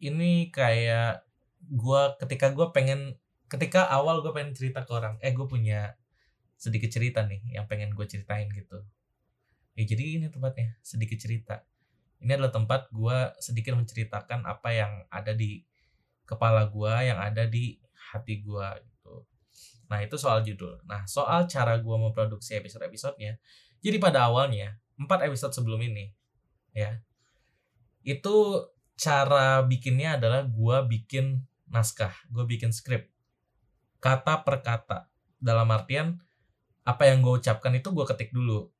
Ini 0.00 0.52
kayak 0.52 1.24
gua 1.70 2.14
ketika 2.20 2.52
gua 2.52 2.70
pengen 2.74 3.16
ketika 3.48 3.86
awal 3.86 4.24
gue 4.24 4.32
pengen 4.34 4.56
cerita 4.56 4.82
ke 4.82 4.90
orang 4.90 5.14
eh 5.22 5.30
gue 5.30 5.46
punya 5.46 5.94
sedikit 6.58 6.90
cerita 6.90 7.22
nih 7.22 7.54
yang 7.54 7.68
pengen 7.68 7.92
gue 7.92 8.06
ceritain 8.08 8.48
gitu 8.50 8.82
ya 9.74 9.82
jadi 9.84 10.22
ini 10.22 10.26
tempatnya 10.30 10.78
sedikit 10.80 11.18
cerita. 11.18 11.62
Ini 12.22 12.40
adalah 12.40 12.54
tempat 12.54 12.88
gue 12.88 13.18
sedikit 13.42 13.76
menceritakan 13.76 14.48
apa 14.48 14.70
yang 14.72 14.92
ada 15.12 15.36
di 15.36 15.60
kepala 16.24 16.70
gue 16.70 16.94
yang 17.04 17.20
ada 17.20 17.44
di 17.44 17.76
hati 18.14 18.40
gue 18.40 18.68
gitu. 18.80 19.14
Nah 19.90 20.00
itu 20.00 20.16
soal 20.16 20.40
judul. 20.40 20.80
Nah 20.88 21.04
soal 21.04 21.44
cara 21.50 21.76
gue 21.76 21.96
memproduksi 21.98 22.56
episode 22.56 22.86
episodenya 22.86 23.36
jadi 23.84 24.00
pada 24.00 24.30
awalnya 24.30 24.80
empat 24.96 25.26
episode 25.26 25.52
sebelum 25.52 25.82
ini 25.82 26.14
ya 26.72 27.02
itu 28.06 28.62
cara 28.94 29.60
bikinnya 29.66 30.16
adalah 30.16 30.46
gue 30.46 30.76
bikin 30.86 31.42
naskah 31.68 32.14
gue 32.30 32.46
bikin 32.46 32.70
skrip. 32.70 33.10
Kata 33.98 34.46
per 34.46 34.62
kata. 34.62 35.10
Dalam 35.44 35.68
artian 35.68 36.16
apa 36.88 37.04
yang 37.04 37.20
gue 37.20 37.36
ucapkan 37.36 37.72
itu 37.76 37.92
gue 37.92 38.04
ketik 38.08 38.32
dulu 38.32 38.73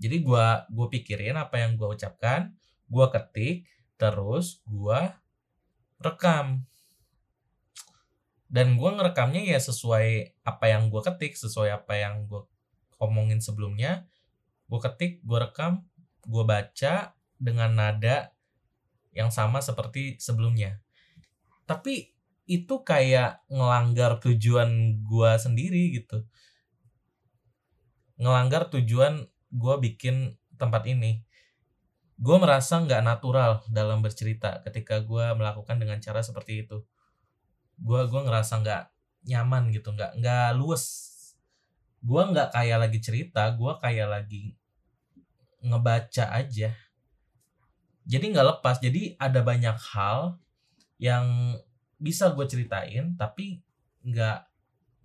jadi 0.00 0.16
gue 0.20 0.46
gue 0.70 0.86
pikirin 0.98 1.36
apa 1.38 1.62
yang 1.62 1.78
gue 1.78 1.88
ucapkan 1.88 2.54
gue 2.90 3.06
ketik 3.10 3.56
terus 3.96 4.60
gue 4.68 5.00
rekam. 6.02 6.66
Dan 8.54 8.78
gue 8.78 8.86
ngerekamnya 8.86 9.42
ya 9.42 9.58
sesuai 9.58 10.38
apa 10.46 10.64
yang 10.70 10.86
gue 10.92 11.02
ketik 11.02 11.34
sesuai 11.34 11.82
apa 11.82 11.98
yang 11.98 12.30
gue 12.30 12.44
omongin 13.02 13.42
sebelumnya. 13.42 14.06
Gue 14.70 14.78
ketik 14.78 15.24
gue 15.26 15.38
rekam 15.42 15.82
gue 16.24 16.44
baca 16.46 17.16
dengan 17.40 17.70
nada 17.74 18.30
yang 19.14 19.30
sama 19.30 19.62
seperti 19.62 20.18
sebelumnya. 20.22 20.82
Tapi 21.64 22.14
itu 22.44 22.84
kayak 22.84 23.40
ngelanggar 23.48 24.20
tujuan 24.20 25.00
gua 25.00 25.40
sendiri 25.40 25.96
gitu. 25.96 26.28
Ngelanggar 28.20 28.68
tujuan 28.68 29.24
gua 29.54 29.78
bikin 29.78 30.34
tempat 30.58 30.84
ini 30.90 31.22
gue 32.14 32.36
merasa 32.38 32.78
nggak 32.78 33.02
natural 33.02 33.66
dalam 33.66 33.98
bercerita 33.98 34.62
ketika 34.62 35.02
gue 35.02 35.34
melakukan 35.34 35.82
dengan 35.82 35.98
cara 35.98 36.22
seperti 36.22 36.62
itu. 36.62 36.78
Gue 37.74 38.06
gua 38.06 38.22
ngerasa 38.22 38.62
nggak 38.62 38.82
nyaman 39.26 39.74
gitu 39.74 39.90
nggak 39.90 40.22
nggak 40.22 40.48
luwes. 40.54 40.86
Gue 42.04 42.22
nggak 42.22 42.54
kayak 42.54 42.78
lagi 42.86 42.98
cerita 43.02 43.50
gue 43.50 43.72
kayak 43.82 44.08
lagi 44.08 44.54
ngebaca 45.64 46.30
aja. 46.30 46.70
Jadi 48.04 48.24
nggak 48.30 48.46
lepas 48.56 48.78
jadi 48.78 49.18
ada 49.18 49.40
banyak 49.42 49.74
hal 49.96 50.38
yang 51.02 51.58
bisa 51.98 52.30
gue 52.30 52.46
ceritain 52.46 53.16
tapi 53.18 53.64
nggak 54.04 54.44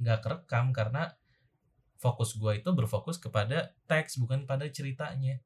nggak 0.04 0.20
kerekam 0.20 0.76
karena 0.76 1.16
fokus 2.00 2.40
gue 2.40 2.64
itu 2.64 2.70
berfokus 2.72 3.20
kepada 3.20 3.76
teks 3.86 4.18
bukan 4.18 4.48
pada 4.48 4.66
ceritanya. 4.72 5.44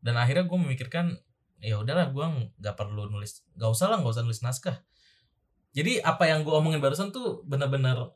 Dan 0.00 0.14
akhirnya 0.14 0.46
gue 0.46 0.58
memikirkan 0.58 1.18
ya 1.58 1.82
udahlah 1.82 2.14
gue 2.14 2.26
nggak 2.62 2.76
perlu 2.78 3.10
nulis 3.10 3.42
nggak 3.58 3.70
usah 3.70 3.90
lah 3.90 3.98
nggak 3.98 4.14
usah 4.14 4.24
nulis 4.24 4.42
naskah. 4.46 4.78
Jadi 5.74 6.00
apa 6.00 6.30
yang 6.30 6.46
gue 6.46 6.54
omongin 6.54 6.80
barusan 6.80 7.12
tuh 7.12 7.44
bener-bener 7.44 8.14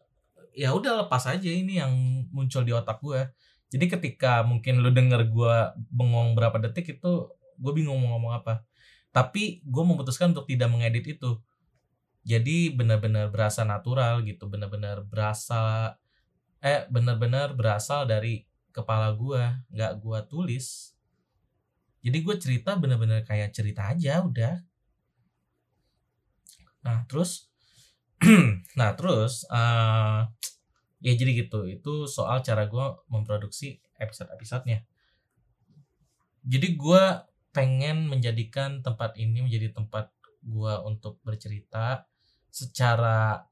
ya 0.56 0.72
udah 0.72 1.06
lepas 1.06 1.26
aja 1.28 1.50
ini 1.50 1.82
yang 1.82 1.92
muncul 2.32 2.64
di 2.66 2.74
otak 2.74 2.98
gue 3.04 3.22
jadi 3.70 3.86
ketika 3.86 4.42
mungkin 4.42 4.82
lu 4.82 4.90
denger 4.90 5.30
gue 5.30 5.54
bengong 5.94 6.34
berapa 6.34 6.58
detik 6.58 6.98
itu 6.98 7.30
gue 7.60 7.72
bingung 7.72 8.02
mau 8.02 8.18
ngomong 8.18 8.42
apa. 8.42 8.66
Tapi 9.14 9.62
gue 9.62 9.84
memutuskan 9.86 10.34
untuk 10.34 10.50
tidak 10.50 10.70
mengedit 10.74 11.18
itu 11.18 11.38
jadi 12.20 12.72
benar-benar 12.76 13.32
berasa 13.32 13.64
natural 13.64 14.20
gitu 14.28 14.44
benar-benar 14.46 15.00
berasa 15.04 15.94
eh 16.60 16.84
benar-benar 16.92 17.56
berasal 17.56 18.04
dari 18.04 18.44
kepala 18.70 19.16
gue 19.16 19.42
nggak 19.72 19.92
gue 19.98 20.18
tulis. 20.28 20.92
Jadi 22.00 22.18
gue 22.24 22.36
cerita 22.36 22.76
benar-benar 22.76 23.24
kayak 23.24 23.52
cerita 23.56 23.88
aja 23.88 24.20
udah. 24.24 24.60
Nah 26.84 27.04
terus 27.08 27.48
nah 28.78 28.92
terus 28.92 29.48
uh, 29.48 30.28
ya 31.00 31.12
jadi 31.16 31.44
gitu 31.48 31.64
itu 31.64 32.04
soal 32.04 32.44
cara 32.44 32.68
gue 32.68 32.86
memproduksi 33.08 33.80
episode-episodenya. 33.96 34.84
Jadi 36.44 36.68
gue 36.76 37.04
pengen 37.50 38.06
menjadikan 38.06 38.84
tempat 38.84 39.18
ini 39.18 39.42
menjadi 39.42 39.74
tempat 39.74 40.14
gua 40.40 40.80
untuk 40.86 41.20
bercerita 41.26 42.06
secara 42.50 43.46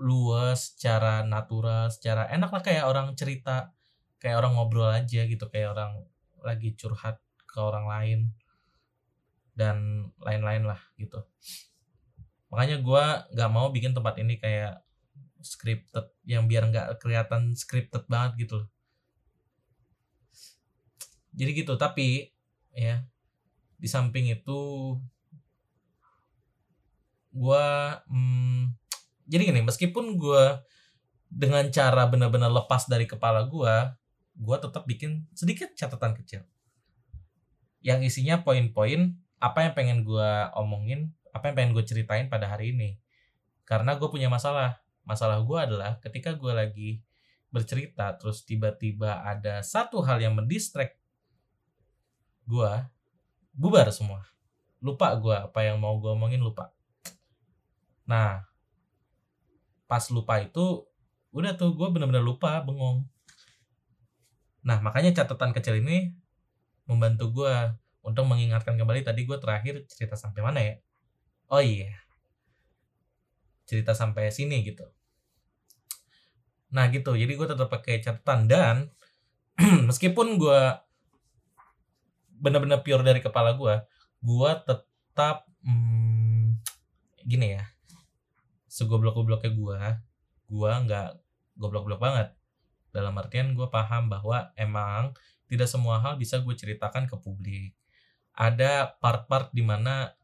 luas, 0.00 0.72
secara 0.72 1.20
natural, 1.24 1.92
secara 1.92 2.28
enak 2.32 2.50
lah 2.52 2.62
kayak 2.64 2.84
orang 2.88 3.12
cerita, 3.16 3.72
kayak 4.16 4.40
orang 4.40 4.56
ngobrol 4.56 4.88
aja 4.88 5.28
gitu, 5.28 5.44
kayak 5.52 5.76
orang 5.76 6.04
lagi 6.40 6.72
curhat 6.76 7.20
ke 7.44 7.58
orang 7.60 7.84
lain 7.84 8.20
dan 9.52 10.08
lain-lain 10.24 10.64
lah 10.64 10.80
gitu. 10.96 11.20
Makanya 12.48 12.80
gua 12.80 13.28
nggak 13.34 13.50
mau 13.52 13.68
bikin 13.68 13.92
tempat 13.92 14.16
ini 14.22 14.40
kayak 14.40 14.80
scripted 15.40 16.08
yang 16.24 16.48
biar 16.48 16.68
nggak 16.68 17.00
kelihatan 17.00 17.56
scripted 17.56 18.04
banget 18.08 18.44
gitu 18.48 18.68
Jadi 21.30 21.50
gitu, 21.62 21.78
tapi 21.78 22.26
ya 22.74 23.06
di 23.80 23.88
samping 23.88 24.28
itu 24.34 24.58
gue 27.30 27.66
hmm, 28.10 28.74
jadi 29.30 29.42
gini 29.46 29.62
meskipun 29.62 30.18
gue 30.18 30.44
dengan 31.30 31.62
cara 31.70 32.10
benar-benar 32.10 32.50
lepas 32.50 32.90
dari 32.90 33.06
kepala 33.06 33.46
gue 33.46 33.74
gue 34.40 34.56
tetap 34.56 34.82
bikin 34.88 35.28
sedikit 35.36 35.70
catatan 35.76 36.16
kecil. 36.16 36.42
Yang 37.84 38.12
isinya 38.12 38.40
poin-poin 38.40 39.14
apa 39.40 39.68
yang 39.68 39.72
pengen 39.76 39.98
gue 40.02 40.30
omongin 40.56 41.12
apa 41.30 41.52
yang 41.52 41.54
pengen 41.56 41.72
gue 41.76 41.84
ceritain 41.86 42.26
pada 42.26 42.50
hari 42.50 42.74
ini. 42.74 42.98
Karena 43.68 43.94
gue 43.94 44.08
punya 44.10 44.26
masalah. 44.26 44.82
Masalah 45.04 45.44
gue 45.44 45.58
adalah 45.60 46.00
ketika 46.02 46.34
gue 46.34 46.52
lagi 46.52 46.90
bercerita 47.50 48.14
terus 48.14 48.46
tiba-tiba 48.46 49.26
ada 49.26 49.62
satu 49.62 50.02
hal 50.06 50.22
yang 50.22 50.34
mendistract 50.34 50.96
gue 52.48 52.72
bubar 53.54 53.92
semua. 53.92 54.24
Lupa 54.80 55.12
gue 55.14 55.36
apa 55.36 55.60
yang 55.62 55.76
mau 55.78 56.00
gue 56.00 56.10
omongin 56.10 56.40
lupa 56.40 56.72
nah 58.10 58.42
pas 59.86 60.02
lupa 60.10 60.42
itu 60.42 60.82
udah 61.30 61.54
tuh 61.54 61.74
gue 61.78 61.88
bener-bener 61.94 62.22
lupa 62.22 62.58
bengong. 62.62 63.06
Nah 64.66 64.82
makanya 64.82 65.14
catatan 65.14 65.54
kecil 65.54 65.78
ini 65.78 66.14
membantu 66.90 67.42
gue 67.42 67.54
untuk 68.02 68.26
mengingatkan 68.26 68.74
kembali 68.74 69.06
tadi 69.06 69.22
gue 69.22 69.38
terakhir 69.38 69.86
cerita 69.86 70.18
sampai 70.18 70.40
mana 70.42 70.58
ya? 70.62 70.74
Oh 71.50 71.62
iya. 71.62 71.94
Cerita 73.66 73.94
sampai 73.94 74.34
sini 74.34 74.62
gitu. 74.66 74.86
Nah 76.74 76.90
gitu. 76.90 77.14
Jadi 77.14 77.30
gue 77.34 77.46
tetap 77.46 77.70
pakai 77.70 78.02
catatan 78.02 78.50
dan 78.50 78.76
meskipun 79.90 80.38
gue 80.38 80.60
bener-bener 82.40 82.80
pure 82.80 83.04
dari 83.04 83.20
kepala 83.20 83.52
gue 83.52 83.74
gue 84.24 84.50
tetap 84.64 85.44
hmm, 85.60 86.56
gini 87.28 87.60
ya 87.60 87.64
segoblok-gobloknya 88.70 89.50
gue 89.50 89.80
gue 90.50 90.70
nggak 90.86 91.10
goblok-goblok 91.58 91.98
banget. 91.98 92.28
Dalam 92.94 93.18
artian 93.18 93.54
gue 93.58 93.66
paham 93.66 94.06
bahwa 94.06 94.54
emang 94.54 95.14
tidak 95.50 95.66
semua 95.66 95.98
hal 95.98 96.14
bisa 96.14 96.38
gue 96.38 96.54
ceritakan 96.54 97.10
ke 97.10 97.18
publik. 97.18 97.74
Ada 98.38 98.94
part-part 99.02 99.50
di 99.50 99.66
mana 99.66 100.14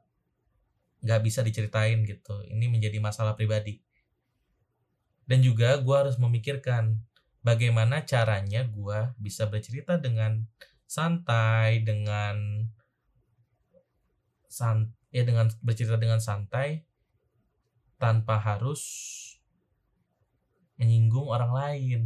nggak 1.03 1.21
bisa 1.27 1.43
diceritain 1.43 2.07
gitu. 2.07 2.47
Ini 2.47 2.71
menjadi 2.71 3.03
masalah 3.03 3.35
pribadi. 3.35 3.83
Dan 5.27 5.43
juga 5.43 5.75
gue 5.83 5.97
harus 5.99 6.15
memikirkan 6.23 7.03
bagaimana 7.43 8.07
caranya 8.07 8.63
gue 8.63 8.99
bisa 9.19 9.51
bercerita 9.51 9.99
dengan 9.99 10.47
santai 10.87 11.83
dengan 11.83 12.67
san 14.47 14.95
ya 15.11 15.27
dengan 15.27 15.51
bercerita 15.61 15.99
dengan 15.99 16.23
santai 16.23 16.87
tanpa 17.97 18.37
harus 18.37 18.83
menyinggung 20.77 21.29
orang 21.29 21.53
lain. 21.53 22.01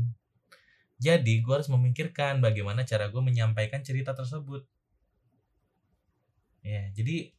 Jadi 1.01 1.41
gue 1.41 1.55
harus 1.55 1.70
memikirkan 1.72 2.38
bagaimana 2.45 2.84
cara 2.86 3.09
gue 3.09 3.22
menyampaikan 3.22 3.80
cerita 3.80 4.12
tersebut. 4.12 4.62
Ya, 6.61 6.93
jadi 6.93 7.32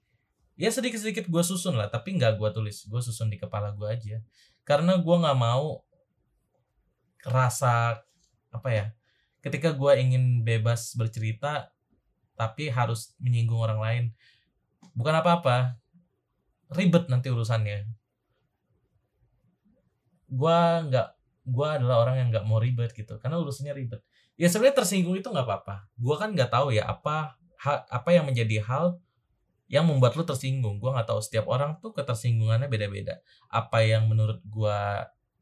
ya 0.58 0.74
sedikit-sedikit 0.74 1.30
gue 1.30 1.44
susun 1.46 1.78
lah, 1.78 1.88
tapi 1.88 2.18
nggak 2.18 2.42
gue 2.42 2.50
tulis, 2.52 2.90
gue 2.90 3.02
susun 3.02 3.30
di 3.30 3.38
kepala 3.38 3.72
gue 3.78 3.86
aja. 3.86 4.18
Karena 4.66 4.98
gue 4.98 5.16
nggak 5.16 5.38
mau 5.38 5.86
rasa 7.22 8.02
apa 8.50 8.70
ya 8.74 8.86
ketika 9.46 9.74
gue 9.74 9.94
ingin 9.98 10.42
bebas 10.42 10.98
bercerita 10.98 11.70
tapi 12.34 12.74
harus 12.74 13.14
menyinggung 13.22 13.62
orang 13.62 13.80
lain 13.80 14.04
bukan 14.98 15.22
apa-apa 15.22 15.78
ribet 16.74 17.06
nanti 17.08 17.30
urusannya 17.30 17.86
gue 20.32 20.60
nggak 20.88 21.08
gue 21.52 21.68
adalah 21.68 22.08
orang 22.08 22.16
yang 22.24 22.28
nggak 22.32 22.46
mau 22.48 22.64
ribet 22.64 22.96
gitu 22.96 23.20
karena 23.20 23.36
urusannya 23.38 23.76
ribet 23.76 24.02
ya 24.40 24.48
sebenarnya 24.48 24.82
tersinggung 24.82 25.20
itu 25.20 25.28
nggak 25.28 25.44
apa-apa 25.44 25.92
gue 26.00 26.16
kan 26.16 26.32
nggak 26.32 26.50
tahu 26.50 26.72
ya 26.72 26.88
apa 26.88 27.36
ha, 27.60 27.84
apa 27.92 28.10
yang 28.16 28.24
menjadi 28.24 28.64
hal 28.64 28.96
yang 29.68 29.84
membuat 29.88 30.16
lu 30.16 30.24
tersinggung 30.24 30.80
gue 30.80 30.90
nggak 30.90 31.08
tahu 31.12 31.20
setiap 31.20 31.52
orang 31.52 31.76
tuh 31.84 31.92
ketersinggungannya 31.92 32.72
beda-beda 32.72 33.20
apa 33.52 33.84
yang 33.84 34.08
menurut 34.08 34.40
gue 34.48 34.80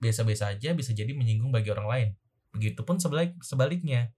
biasa-biasa 0.01 0.57
aja 0.57 0.73
bisa 0.73 0.95
jadi 0.97 1.13
menyinggung 1.13 1.53
bagi 1.53 1.69
orang 1.69 1.87
lain 1.87 2.09
Begitupun 2.53 2.97
sebalik, 2.97 3.37
sebaliknya. 3.45 4.09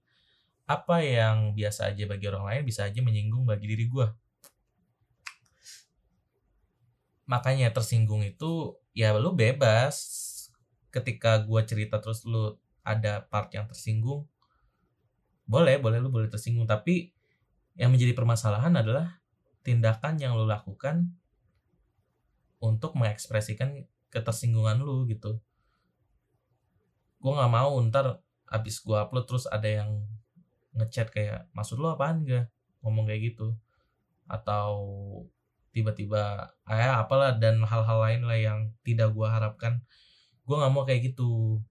Apa 0.64 1.04
yang 1.04 1.52
biasa 1.52 1.92
aja 1.92 2.08
bagi 2.08 2.30
orang 2.30 2.48
lain 2.48 2.62
bisa 2.64 2.88
aja 2.88 3.00
menyinggung 3.04 3.44
bagi 3.44 3.68
diri 3.68 3.90
gue. 3.90 4.08
Makanya 7.28 7.74
tersinggung 7.74 8.24
itu 8.24 8.78
ya 8.96 9.12
lu 9.12 9.36
bebas. 9.36 10.30
Ketika 10.92 11.40
gue 11.42 11.60
cerita 11.64 11.98
terus 11.98 12.22
lu 12.28 12.54
ada 12.84 13.24
part 13.26 13.48
yang 13.56 13.64
tersinggung, 13.64 14.28
boleh, 15.48 15.80
boleh 15.80 15.98
lu 15.98 16.12
boleh 16.12 16.28
tersinggung. 16.28 16.68
Tapi 16.68 17.10
yang 17.80 17.88
menjadi 17.88 18.12
permasalahan 18.12 18.76
adalah 18.76 19.18
tindakan 19.64 20.20
yang 20.20 20.36
lu 20.36 20.44
lakukan 20.44 21.08
untuk 22.62 22.94
mengekspresikan 22.94 23.88
ketersinggungan 24.12 24.78
lu 24.84 25.08
gitu. 25.08 25.40
Gue 27.18 27.32
nggak 27.32 27.52
mau 27.52 27.74
ntar 27.88 28.20
abis 28.52 28.84
gue 28.84 28.94
upload 28.94 29.24
terus 29.24 29.48
ada 29.48 29.66
yang 29.66 30.04
ngechat 30.76 31.08
kayak 31.08 31.48
maksud 31.56 31.80
lo 31.80 31.96
apaan 31.96 32.28
gak 32.28 32.52
ngomong 32.84 33.08
kayak 33.08 33.32
gitu. 33.32 33.56
Atau 34.28 34.76
tiba-tiba 35.72 36.52
eh 36.68 36.92
apalah 36.92 37.32
dan 37.40 37.64
hal-hal 37.64 37.98
lain 38.04 38.22
lah 38.28 38.38
yang 38.38 38.60
tidak 38.84 39.16
gue 39.16 39.24
harapkan 39.24 39.80
gue 40.46 40.56
nggak 40.58 40.72
mau 40.72 40.84
kayak 40.84 41.12
gitu. 41.12 41.62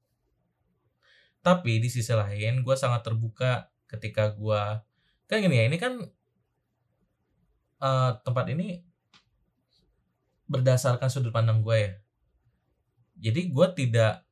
Tapi 1.42 1.82
di 1.82 1.90
sisi 1.90 2.14
lain 2.14 2.62
gue 2.62 2.76
sangat 2.78 3.02
terbuka 3.06 3.72
ketika 3.90 4.32
gue 4.32 4.62
kan 5.28 5.40
gini 5.40 5.64
ya 5.64 5.66
ini 5.68 5.78
kan 5.80 6.00
uh, 7.80 8.12
tempat 8.24 8.52
ini 8.52 8.84
berdasarkan 10.52 11.08
sudut 11.08 11.32
pandang 11.32 11.64
gue 11.64 11.78
ya. 11.80 11.94
Jadi 13.32 13.52
gue 13.54 13.68
tidak 13.78 14.28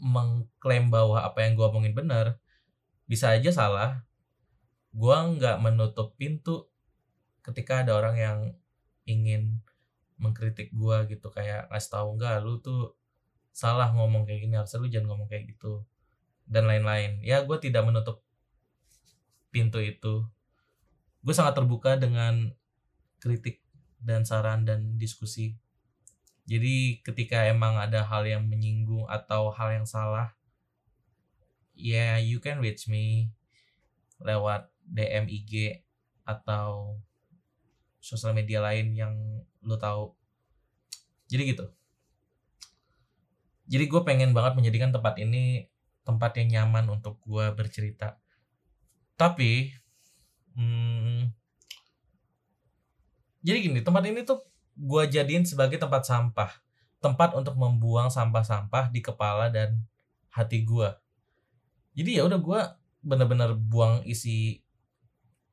mengklaim 0.00 0.88
bahwa 0.88 1.24
apa 1.24 1.44
yang 1.44 1.56
gue 1.56 1.64
omongin 1.64 1.96
benar. 1.96 2.40
Bisa 3.08 3.32
aja 3.32 3.48
salah. 3.52 4.04
Gue 4.92 5.16
nggak 5.16 5.60
menutup 5.64 6.16
pintu 6.20 6.68
ketika 7.40 7.80
ada 7.80 7.96
orang 7.96 8.16
yang 8.20 8.38
ingin 9.08 9.64
mengkritik 10.20 10.68
gue 10.76 10.96
gitu 11.08 11.32
kayak 11.32 11.72
ngasih 11.72 11.90
tahu 11.96 12.20
nggak 12.20 12.44
lu 12.44 12.60
tuh 12.60 12.99
salah 13.50 13.90
ngomong 13.92 14.24
kayak 14.24 14.46
gini 14.46 14.54
harusnya 14.56 14.78
lu 14.80 14.88
jangan 14.88 15.06
ngomong 15.14 15.28
kayak 15.28 15.50
gitu 15.50 15.84
dan 16.46 16.66
lain-lain 16.66 17.22
ya 17.22 17.42
gue 17.42 17.56
tidak 17.58 17.82
menutup 17.86 18.22
pintu 19.50 19.82
itu 19.82 20.24
gue 21.20 21.34
sangat 21.34 21.58
terbuka 21.58 21.98
dengan 21.98 22.54
kritik 23.20 23.60
dan 24.00 24.24
saran 24.24 24.64
dan 24.64 24.96
diskusi 24.96 25.58
jadi 26.50 26.98
ketika 27.06 27.46
emang 27.46 27.78
ada 27.78 28.02
hal 28.02 28.26
yang 28.26 28.42
menyinggung 28.42 29.06
atau 29.06 29.54
hal 29.54 29.70
yang 29.70 29.86
salah, 29.86 30.34
ya 31.78 31.94
yeah, 31.94 32.14
you 32.18 32.42
can 32.42 32.58
reach 32.58 32.90
me 32.90 33.30
lewat 34.18 34.66
DM 34.82 35.30
IG 35.30 35.78
atau 36.26 36.98
sosial 38.02 38.34
media 38.34 38.58
lain 38.58 38.98
yang 38.98 39.14
lo 39.62 39.78
tahu. 39.78 40.10
Jadi 41.30 41.54
gitu. 41.54 41.70
Jadi 43.70 43.84
gue 43.86 44.00
pengen 44.02 44.34
banget 44.34 44.58
menjadikan 44.58 44.90
tempat 44.90 45.14
ini 45.22 45.70
tempat 46.02 46.34
yang 46.42 46.48
nyaman 46.50 46.90
untuk 46.90 47.22
gue 47.22 47.54
bercerita. 47.54 48.18
Tapi, 49.14 49.70
hmm, 50.58 51.30
jadi 53.46 53.58
gini, 53.62 53.80
tempat 53.86 54.02
ini 54.10 54.26
tuh 54.26 54.42
gue 54.74 55.02
jadiin 55.06 55.46
sebagai 55.46 55.78
tempat 55.78 56.02
sampah. 56.02 56.50
Tempat 56.98 57.38
untuk 57.38 57.54
membuang 57.54 58.10
sampah-sampah 58.10 58.90
di 58.90 59.00
kepala 59.00 59.48
dan 59.48 59.86
hati 60.34 60.66
gue 60.66 60.90
jadi 61.94 62.22
ya 62.22 62.22
udah 62.26 62.38
gue 62.38 62.60
bener-bener 63.02 63.56
buang 63.58 64.06
isi 64.06 64.62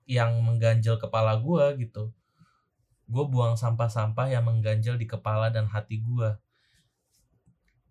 yang 0.07 0.37
mengganjal 0.45 1.01
kepala 1.01 1.35
gue 1.41 1.83
gitu. 1.83 2.13
Gue 3.07 3.23
buang 3.27 3.55
sampah-sampah 3.55 4.31
yang 4.31 4.45
mengganjal 4.45 4.99
di 4.99 5.07
kepala 5.07 5.49
dan 5.49 5.65
hati 5.67 6.03
gue 6.03 6.29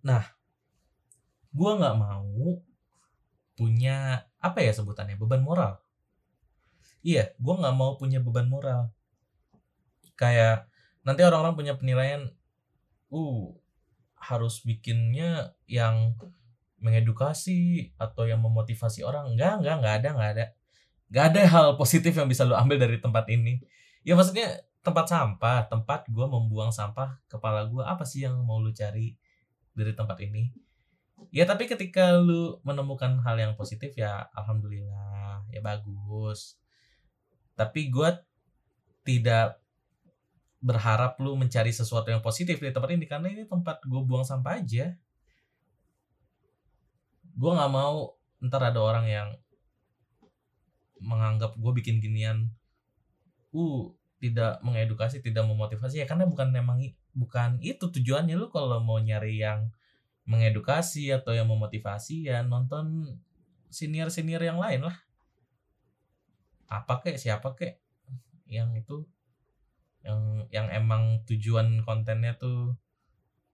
nah 0.06 0.22
gue 1.50 1.70
nggak 1.82 1.96
mau 1.98 2.62
punya 3.58 4.28
apa 4.38 4.62
ya 4.62 4.70
sebutannya 4.70 5.18
beban 5.18 5.42
moral. 5.42 5.82
Iya 7.02 7.34
gue 7.34 7.54
nggak 7.58 7.74
mau 7.74 7.98
punya 7.98 8.22
beban 8.22 8.46
moral. 8.46 8.94
Kayak 10.14 10.70
nanti 11.02 11.26
orang-orang 11.26 11.58
punya 11.58 11.74
penilaian 11.74 12.30
uh 13.10 13.50
harus 14.16 14.62
bikinnya 14.62 15.54
yang 15.66 16.14
mengedukasi 16.78 17.90
atau 17.98 18.30
yang 18.30 18.38
memotivasi 18.38 19.02
orang. 19.02 19.34
Enggak 19.34 19.58
enggak 19.58 19.74
enggak 19.82 19.94
ada 19.98 20.08
enggak 20.14 20.30
ada. 20.38 20.46
Enggak 21.10 21.24
ada 21.34 21.40
hal 21.50 21.66
positif 21.80 22.12
yang 22.14 22.30
bisa 22.30 22.46
lo 22.46 22.54
ambil 22.54 22.78
dari 22.78 23.02
tempat 23.02 23.26
ini. 23.32 23.58
Ya 24.06 24.14
maksudnya 24.14 24.62
tempat 24.86 25.10
sampah 25.10 25.66
tempat 25.66 26.06
gue 26.06 26.26
membuang 26.30 26.70
sampah 26.70 27.18
kepala 27.26 27.66
gue 27.66 27.82
apa 27.82 28.06
sih 28.06 28.22
yang 28.22 28.38
mau 28.46 28.62
lu 28.62 28.70
cari 28.70 29.18
dari 29.76 29.92
tempat 29.92 30.18
ini. 30.24 30.48
Ya 31.32 31.44
tapi 31.44 31.68
ketika 31.68 32.16
lu 32.16 32.60
menemukan 32.64 33.20
hal 33.20 33.36
yang 33.36 33.52
positif 33.56 33.92
ya 33.96 34.24
alhamdulillah 34.32 35.44
ya 35.52 35.60
bagus. 35.60 36.56
Tapi 37.56 37.92
gue 37.92 38.10
tidak 39.04 39.60
berharap 40.60 41.20
lu 41.22 41.36
mencari 41.36 41.70
sesuatu 41.70 42.08
yang 42.10 42.24
positif 42.24 42.58
di 42.58 42.72
tempat 42.72 42.90
ini 42.96 43.06
karena 43.06 43.28
ini 43.30 43.44
tempat 43.44 43.84
gue 43.84 44.00
buang 44.02 44.24
sampah 44.24 44.58
aja. 44.60 44.96
Gue 47.36 47.50
nggak 47.52 47.72
mau 47.72 48.16
ntar 48.40 48.72
ada 48.72 48.80
orang 48.80 49.06
yang 49.08 49.28
menganggap 51.00 51.52
gue 51.56 51.72
bikin 51.76 52.00
ginian. 52.00 52.48
Uh 53.52 53.92
tidak 54.16 54.64
mengedukasi 54.64 55.20
tidak 55.20 55.44
memotivasi 55.44 56.00
ya 56.00 56.06
karena 56.08 56.24
bukan 56.24 56.48
memang 56.48 56.80
bukan 57.12 57.60
itu 57.60 57.88
tujuannya. 57.92 58.36
Lu 58.36 58.48
kalau 58.48 58.80
mau 58.80 58.96
nyari 58.96 59.40
yang 59.40 59.72
mengedukasi 60.26 61.14
atau 61.14 61.36
yang 61.36 61.46
memotivasi 61.46 62.26
ya 62.26 62.42
nonton 62.42 63.16
senior 63.70 64.08
senior 64.10 64.42
yang 64.42 64.58
lain 64.58 64.88
lah. 64.88 64.96
Apa 66.66 67.04
kek 67.04 67.20
siapa 67.20 67.54
kek 67.54 67.78
yang 68.50 68.74
itu 68.74 69.06
yang 70.06 70.46
yang 70.54 70.66
emang 70.70 71.22
tujuan 71.26 71.82
kontennya 71.82 72.34
tuh 72.38 72.74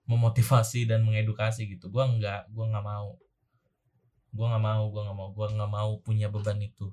memotivasi 0.06 0.84
dan 0.88 1.04
mengedukasi 1.04 1.68
gitu. 1.68 1.88
Gua 1.92 2.08
nggak 2.08 2.52
gua 2.52 2.70
nggak 2.72 2.86
mau. 2.86 3.18
Gua 4.32 4.46
nggak 4.56 4.64
mau 4.64 4.84
gua 4.88 5.02
nggak 5.08 5.18
mau 5.18 5.28
gua 5.32 5.46
nggak 5.52 5.72
mau 5.72 5.90
punya 6.00 6.32
beban 6.32 6.60
itu. 6.60 6.88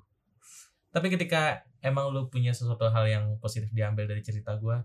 Tapi 0.90 1.06
ketika 1.08 1.69
emang 1.80 2.12
lu 2.12 2.28
punya 2.32 2.52
sesuatu 2.52 2.88
hal 2.88 3.04
yang 3.08 3.24
positif 3.40 3.68
diambil 3.72 4.08
dari 4.08 4.22
cerita 4.24 4.56
gua? 4.56 4.84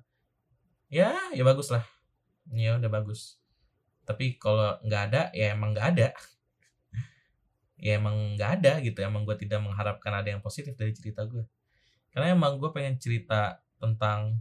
Ya 0.92 1.16
ya 1.36 1.44
bagus 1.44 1.72
lah. 1.72 1.84
Ya 2.52 2.78
udah 2.80 2.92
bagus. 2.92 3.40
Tapi 4.06 4.38
kalau 4.38 4.78
nggak 4.86 5.02
ada 5.12 5.22
ya 5.36 5.56
emang 5.56 5.76
nggak 5.76 5.90
ada. 5.96 6.10
Ya 7.76 8.00
emang 8.00 8.40
nggak 8.40 8.52
ada 8.64 8.80
gitu. 8.80 9.04
Emang 9.04 9.28
gue 9.28 9.36
tidak 9.36 9.60
mengharapkan 9.60 10.16
ada 10.16 10.32
yang 10.32 10.40
positif 10.40 10.80
dari 10.80 10.96
cerita 10.96 11.28
gue 11.28 11.44
karena 12.16 12.32
emang 12.32 12.56
gue 12.56 12.72
pengen 12.72 12.96
cerita 12.96 13.60
tentang 13.76 14.40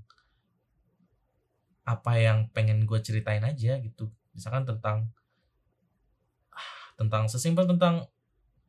apa 1.83 2.13
yang 2.23 2.47
pengen 2.55 2.87
gue 2.87 3.03
ceritain 3.03 3.43
aja 3.43 3.83
gitu. 3.83 4.15
Misalkan 4.31 4.63
tentang 4.63 5.11
tentang 6.95 7.27
sesimpel 7.27 7.67
tentang 7.67 8.07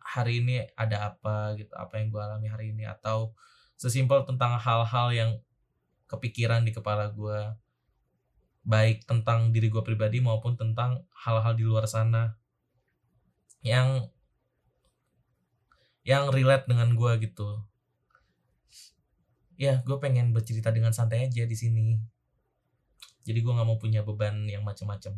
hari 0.01 0.41
ini 0.41 0.65
ada 0.73 1.13
apa 1.13 1.53
gitu 1.53 1.69
apa 1.77 2.01
yang 2.01 2.09
gue 2.09 2.17
alami 2.17 2.49
hari 2.49 2.73
ini 2.73 2.89
atau 2.89 3.37
sesimpel 3.75 4.23
tentang 4.23 4.55
hal-hal 4.59 5.07
yang 5.11 5.31
kepikiran 6.05 6.63
di 6.63 6.71
kepala 6.71 7.11
gue 7.11 7.53
baik 8.65 9.05
tentang 9.05 9.53
diri 9.53 9.69
gue 9.69 9.83
pribadi 9.85 10.17
maupun 10.19 10.57
tentang 10.57 11.05
hal-hal 11.13 11.53
di 11.53 11.63
luar 11.63 11.85
sana. 11.85 12.37
Yang 13.61 14.09
yang 16.05 16.29
relate 16.29 16.69
dengan 16.69 16.93
gue 16.93 17.11
gitu. 17.21 17.61
Ya 19.55 19.81
gue 19.85 19.97
pengen 20.01 20.33
bercerita 20.35 20.69
dengan 20.69 20.93
santai 20.93 21.29
aja 21.29 21.45
di 21.45 21.57
sini. 21.57 21.97
Jadi 23.25 23.39
gue 23.41 23.53
nggak 23.53 23.67
mau 23.67 23.81
punya 23.81 24.05
beban 24.05 24.45
yang 24.45 24.61
macam-macam 24.61 25.17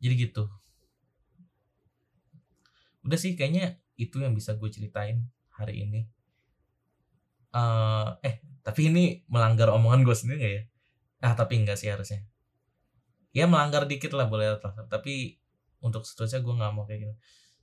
jadi 0.00 0.14
gitu. 0.16 0.48
Udah 3.04 3.18
sih 3.20 3.36
kayaknya 3.36 3.76
itu 4.00 4.24
yang 4.24 4.32
bisa 4.32 4.56
gue 4.56 4.68
ceritain 4.72 5.28
hari 5.52 5.84
ini. 5.84 6.00
Uh, 7.52 8.16
eh 8.24 8.40
tapi 8.64 8.88
ini 8.88 9.26
melanggar 9.28 9.68
omongan 9.74 10.06
gue 10.06 10.16
sendiri 10.16 10.38
gak 10.40 10.52
ya? 10.56 10.62
Ah 11.20 11.34
tapi 11.36 11.60
enggak 11.60 11.76
sih 11.76 11.92
harusnya. 11.92 12.24
Ya 13.36 13.44
melanggar 13.44 13.84
dikit 13.84 14.16
lah 14.16 14.26
boleh 14.26 14.56
lah 14.56 14.58
tapi 14.88 15.36
untuk 15.84 16.08
seterusnya 16.08 16.40
gue 16.40 16.54
nggak 16.56 16.72
mau 16.72 16.88
kayak 16.88 17.00
gitu. 17.04 17.14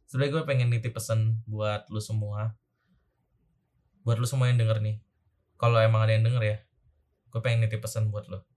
Sebenarnya 0.08 0.32
gue 0.40 0.44
pengen 0.46 0.68
nitip 0.72 0.94
pesan 0.94 1.42
buat 1.50 1.90
lu 1.90 2.00
semua. 2.00 2.54
Buat 4.06 4.22
lu 4.22 4.28
semua 4.30 4.48
yang 4.48 4.62
denger 4.62 4.80
nih. 4.80 5.02
Kalau 5.58 5.82
emang 5.82 6.06
ada 6.06 6.14
yang 6.14 6.24
denger 6.24 6.44
ya 6.46 6.58
gue 7.32 7.40
pengen 7.44 7.68
nitip 7.68 7.84
pesan 7.84 8.10
buat 8.10 8.26
lo 8.32 8.48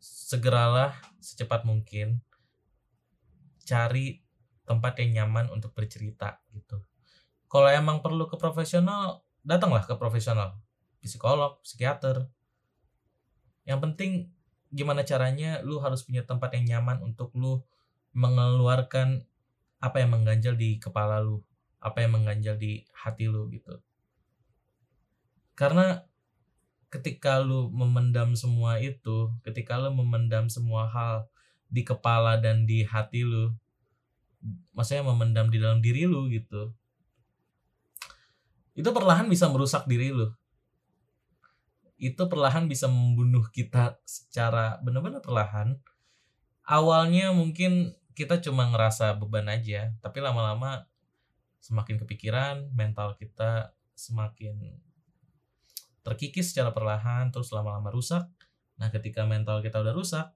segeralah 0.00 0.96
secepat 1.16 1.64
mungkin 1.64 2.20
cari 3.64 4.20
tempat 4.70 5.02
yang 5.02 5.26
nyaman 5.26 5.50
untuk 5.50 5.74
bercerita 5.74 6.38
gitu. 6.54 6.78
Kalau 7.50 7.66
emang 7.66 7.98
perlu 7.98 8.30
ke 8.30 8.38
profesional 8.38 9.26
datanglah 9.42 9.82
ke 9.82 9.98
profesional. 9.98 10.62
Psikolog 11.02 11.58
psikiater. 11.66 12.30
Yang 13.66 13.80
penting 13.82 14.12
gimana 14.70 15.02
caranya 15.02 15.58
lu 15.66 15.82
harus 15.82 16.06
punya 16.06 16.22
tempat 16.22 16.54
yang 16.54 16.78
nyaman 16.78 17.02
untuk 17.02 17.34
lu 17.34 17.66
mengeluarkan 18.14 19.26
apa 19.82 19.96
yang 19.98 20.14
mengganjal 20.14 20.54
di 20.54 20.78
kepala 20.78 21.18
lu 21.18 21.42
apa 21.82 22.04
yang 22.04 22.14
mengganjal 22.14 22.54
di 22.54 22.86
hati 22.94 23.26
lu 23.26 23.50
gitu. 23.50 23.82
Karena 25.58 26.04
ketika 26.92 27.42
lu 27.42 27.72
memendam 27.72 28.38
semua 28.38 28.78
itu 28.78 29.32
ketika 29.42 29.78
lu 29.78 29.90
memendam 29.94 30.46
semua 30.46 30.86
hal 30.90 31.26
di 31.70 31.86
kepala 31.86 32.36
dan 32.38 32.66
di 32.66 32.82
hati 32.82 33.22
lu 33.22 33.54
maksudnya 34.72 35.04
memendam 35.04 35.52
di 35.52 35.60
dalam 35.60 35.84
diri 35.84 36.08
lu 36.08 36.28
gitu 36.32 36.72
itu 38.72 38.88
perlahan 38.88 39.28
bisa 39.28 39.50
merusak 39.52 39.84
diri 39.84 40.12
lu 40.12 40.32
itu 42.00 42.22
perlahan 42.32 42.64
bisa 42.64 42.88
membunuh 42.88 43.44
kita 43.52 44.00
secara 44.08 44.80
benar-benar 44.80 45.20
perlahan. 45.20 45.76
Awalnya 46.64 47.36
mungkin 47.36 47.92
kita 48.16 48.40
cuma 48.40 48.72
ngerasa 48.72 49.20
beban 49.20 49.52
aja, 49.52 49.92
tapi 50.00 50.24
lama-lama 50.24 50.88
semakin 51.60 52.00
kepikiran, 52.00 52.72
mental 52.72 53.20
kita 53.20 53.76
semakin 53.92 54.80
terkikis 56.00 56.56
secara 56.56 56.72
perlahan, 56.72 57.28
terus 57.28 57.52
lama-lama 57.52 57.92
rusak. 57.92 58.24
Nah, 58.80 58.88
ketika 58.88 59.28
mental 59.28 59.60
kita 59.60 59.84
udah 59.84 59.92
rusak, 59.92 60.32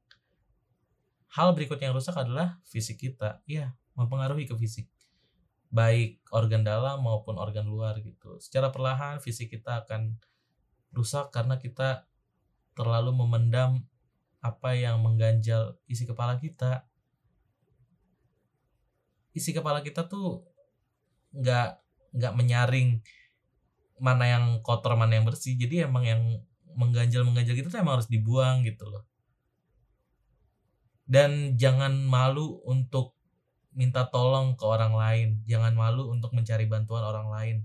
hal 1.32 1.56
berikutnya 1.56 1.88
yang 1.88 1.96
rusak 1.96 2.12
adalah 2.12 2.60
fisik 2.68 3.00
kita. 3.00 3.40
Iya, 3.48 3.72
mempengaruhi 3.94 4.46
ke 4.46 4.54
fisik. 4.58 4.86
Baik 5.74 6.22
organ 6.30 6.62
dalam 6.62 7.02
maupun 7.02 7.34
organ 7.38 7.66
luar 7.66 7.98
gitu. 7.98 8.38
Secara 8.38 8.70
perlahan 8.70 9.18
fisik 9.18 9.50
kita 9.50 9.82
akan 9.86 10.14
rusak 10.94 11.34
karena 11.34 11.58
kita 11.58 12.06
terlalu 12.78 13.10
memendam 13.14 13.82
apa 14.44 14.76
yang 14.76 15.00
mengganjal 15.00 15.80
isi 15.88 16.04
kepala 16.04 16.36
kita 16.36 16.84
isi 19.34 19.50
kepala 19.50 19.82
kita 19.82 20.06
tuh 20.06 20.46
nggak 21.34 21.82
nggak 22.14 22.32
menyaring 22.38 23.02
mana 23.98 24.28
yang 24.30 24.44
kotor 24.62 24.94
mana 24.94 25.18
yang 25.18 25.26
bersih 25.26 25.58
jadi 25.58 25.90
emang 25.90 26.04
yang 26.06 26.22
mengganjal 26.78 27.26
mengganjal 27.26 27.58
gitu 27.58 27.70
tuh 27.70 27.82
emang 27.82 27.98
harus 27.98 28.10
dibuang 28.10 28.62
gitu 28.62 28.86
loh 28.86 29.02
dan 31.04 31.58
jangan 31.58 32.04
malu 32.06 32.62
untuk 32.68 33.13
minta 33.74 34.06
tolong 34.08 34.54
ke 34.54 34.64
orang 34.64 34.94
lain. 34.94 35.28
Jangan 35.44 35.74
malu 35.74 36.08
untuk 36.14 36.32
mencari 36.32 36.64
bantuan 36.70 37.02
orang 37.02 37.28
lain. 37.28 37.56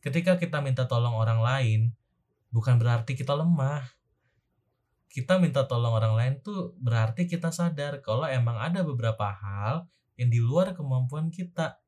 Ketika 0.00 0.40
kita 0.40 0.64
minta 0.64 0.88
tolong 0.88 1.14
orang 1.14 1.40
lain 1.44 1.80
bukan 2.50 2.80
berarti 2.80 3.12
kita 3.12 3.36
lemah. 3.36 3.84
Kita 5.12 5.40
minta 5.40 5.64
tolong 5.64 5.96
orang 5.96 6.12
lain 6.12 6.32
tuh 6.44 6.76
berarti 6.76 7.24
kita 7.24 7.48
sadar 7.48 8.04
kalau 8.04 8.28
emang 8.28 8.60
ada 8.60 8.84
beberapa 8.84 9.32
hal 9.32 9.88
yang 10.20 10.28
di 10.28 10.40
luar 10.40 10.76
kemampuan 10.76 11.32
kita. 11.32 11.80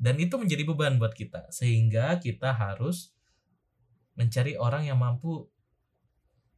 Dan 0.00 0.16
itu 0.16 0.40
menjadi 0.40 0.64
beban 0.64 0.96
buat 0.96 1.12
kita 1.12 1.52
sehingga 1.52 2.16
kita 2.16 2.56
harus 2.56 3.12
mencari 4.16 4.56
orang 4.56 4.88
yang 4.88 4.96
mampu 4.96 5.44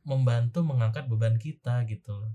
membantu 0.07 0.63
mengangkat 0.63 1.11
beban 1.11 1.35
kita 1.39 1.83
gitu 1.91 2.11
loh. 2.15 2.35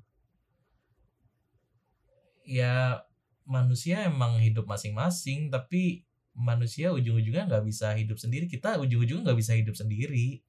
Ya 2.43 3.06
manusia 3.47 4.03
emang 4.05 4.37
hidup 4.43 4.67
masing-masing 4.67 5.47
tapi 5.47 6.03
manusia 6.37 6.93
ujung-ujungnya 6.93 7.49
nggak 7.49 7.65
bisa 7.65 7.97
hidup 7.97 8.21
sendiri. 8.21 8.45
Kita 8.45 8.77
ujung-ujungnya 8.77 9.31
nggak 9.31 9.39
bisa 9.39 9.57
hidup 9.57 9.73
sendiri. 9.73 10.43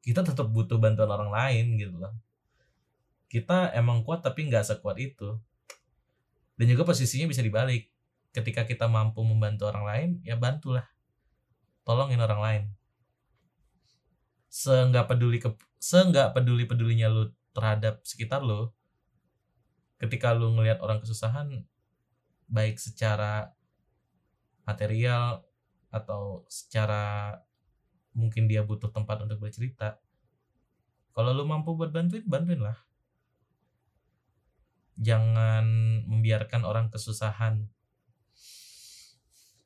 Kita 0.00 0.24
tetap 0.24 0.48
butuh 0.48 0.80
bantuan 0.80 1.10
orang 1.10 1.28
lain 1.28 1.76
gitu 1.76 1.98
loh. 1.98 2.14
Kita 3.26 3.74
emang 3.76 4.06
kuat 4.06 4.24
tapi 4.24 4.48
nggak 4.48 4.64
sekuat 4.64 4.96
itu. 5.02 5.36
Dan 6.56 6.66
juga 6.72 6.88
posisinya 6.88 7.28
bisa 7.28 7.44
dibalik. 7.44 7.92
Ketika 8.32 8.64
kita 8.64 8.88
mampu 8.88 9.20
membantu 9.26 9.68
orang 9.68 9.84
lain 9.84 10.08
ya 10.24 10.40
bantulah. 10.40 10.88
Tolongin 11.84 12.22
orang 12.22 12.40
lain. 12.40 12.62
Seenggak 14.48 15.10
peduli 15.10 15.36
ke 15.36 15.52
seenggak 15.76 16.32
peduli 16.32 16.64
pedulinya 16.64 17.12
lu 17.12 17.28
terhadap 17.52 18.00
sekitar 18.04 18.40
lu 18.40 18.72
ketika 19.96 20.32
lu 20.36 20.52
ngelihat 20.56 20.80
orang 20.80 21.00
kesusahan 21.00 21.64
baik 22.46 22.78
secara 22.78 23.50
material 24.66 25.42
atau 25.90 26.42
secara 26.50 27.34
mungkin 28.16 28.50
dia 28.50 28.66
butuh 28.66 28.90
tempat 28.90 29.22
untuk 29.22 29.38
bercerita. 29.42 29.98
Kalau 31.16 31.32
lu 31.32 31.48
mampu 31.48 31.72
buat 31.72 31.94
bantuin 31.94 32.24
bantuin 32.26 32.60
lah 32.60 32.76
jangan 34.96 35.64
membiarkan 36.08 36.64
orang 36.64 36.88
kesusahan. 36.88 37.68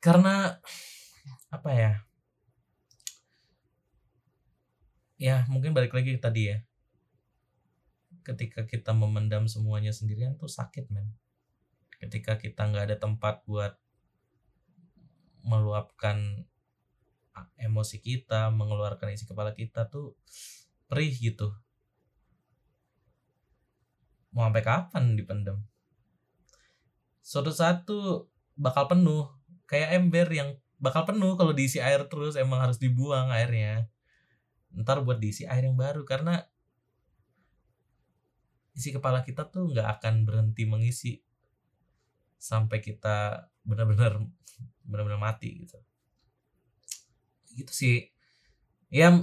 Karena 0.03 0.59
apa 1.47 1.71
ya? 1.71 1.93
Ya 5.21 5.45
mungkin 5.47 5.71
balik 5.71 5.95
lagi 5.95 6.17
tadi 6.19 6.51
ya. 6.51 6.57
Ketika 8.21 8.67
kita 8.67 8.93
memendam 8.93 9.47
semuanya 9.47 9.95
sendirian 9.95 10.37
tuh 10.37 10.51
sakit 10.51 10.91
men 10.93 11.09
ketika 12.01 12.41
kita 12.41 12.65
nggak 12.65 12.89
ada 12.89 12.97
tempat 12.97 13.45
buat 13.45 13.77
meluapkan 15.45 16.45
emosi 17.61 18.01
kita, 18.01 18.49
mengeluarkan 18.49 19.13
isi 19.13 19.29
kepala 19.29 19.53
kita 19.53 19.85
tuh 19.87 20.17
perih 20.89 21.13
gitu. 21.13 21.53
Mau 24.33 24.47
sampai 24.47 24.63
kapan 24.65 25.13
dipendam? 25.13 25.61
Suatu 27.21 27.53
saat 27.53 27.85
tuh 27.85 28.27
bakal 28.57 28.89
penuh, 28.89 29.29
kayak 29.69 30.01
ember 30.01 30.27
yang 30.33 30.49
bakal 30.81 31.05
penuh 31.05 31.37
kalau 31.37 31.53
diisi 31.53 31.77
air 31.77 32.09
terus 32.09 32.33
emang 32.33 32.59
harus 32.65 32.81
dibuang 32.81 33.29
airnya. 33.29 33.87
Ntar 34.73 35.05
buat 35.05 35.21
diisi 35.21 35.45
air 35.45 35.69
yang 35.69 35.77
baru 35.77 36.01
karena 36.07 36.41
isi 38.71 38.95
kepala 38.95 39.21
kita 39.21 39.51
tuh 39.51 39.69
nggak 39.69 39.99
akan 39.99 40.23
berhenti 40.23 40.63
mengisi 40.63 41.19
sampai 42.41 42.81
kita 42.81 43.45
benar-benar 43.61 44.17
benar-benar 44.81 45.21
mati 45.21 45.61
gitu. 45.61 45.77
Gitu 47.53 47.69
sih. 47.69 47.97
Ya 48.89 49.13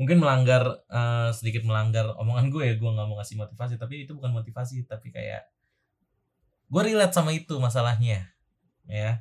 mungkin 0.00 0.16
melanggar 0.24 0.80
uh, 0.88 1.28
sedikit 1.36 1.68
melanggar 1.68 2.16
omongan 2.16 2.48
gue 2.48 2.64
ya 2.64 2.74
gue 2.80 2.90
nggak 2.90 3.06
mau 3.06 3.16
ngasih 3.20 3.36
motivasi 3.36 3.76
tapi 3.76 4.08
itu 4.08 4.12
bukan 4.16 4.32
motivasi 4.32 4.84
tapi 4.84 5.08
kayak 5.12 5.48
gue 6.68 6.82
relate 6.82 7.12
sama 7.12 7.36
itu 7.36 7.60
masalahnya 7.60 8.32
ya. 8.88 9.20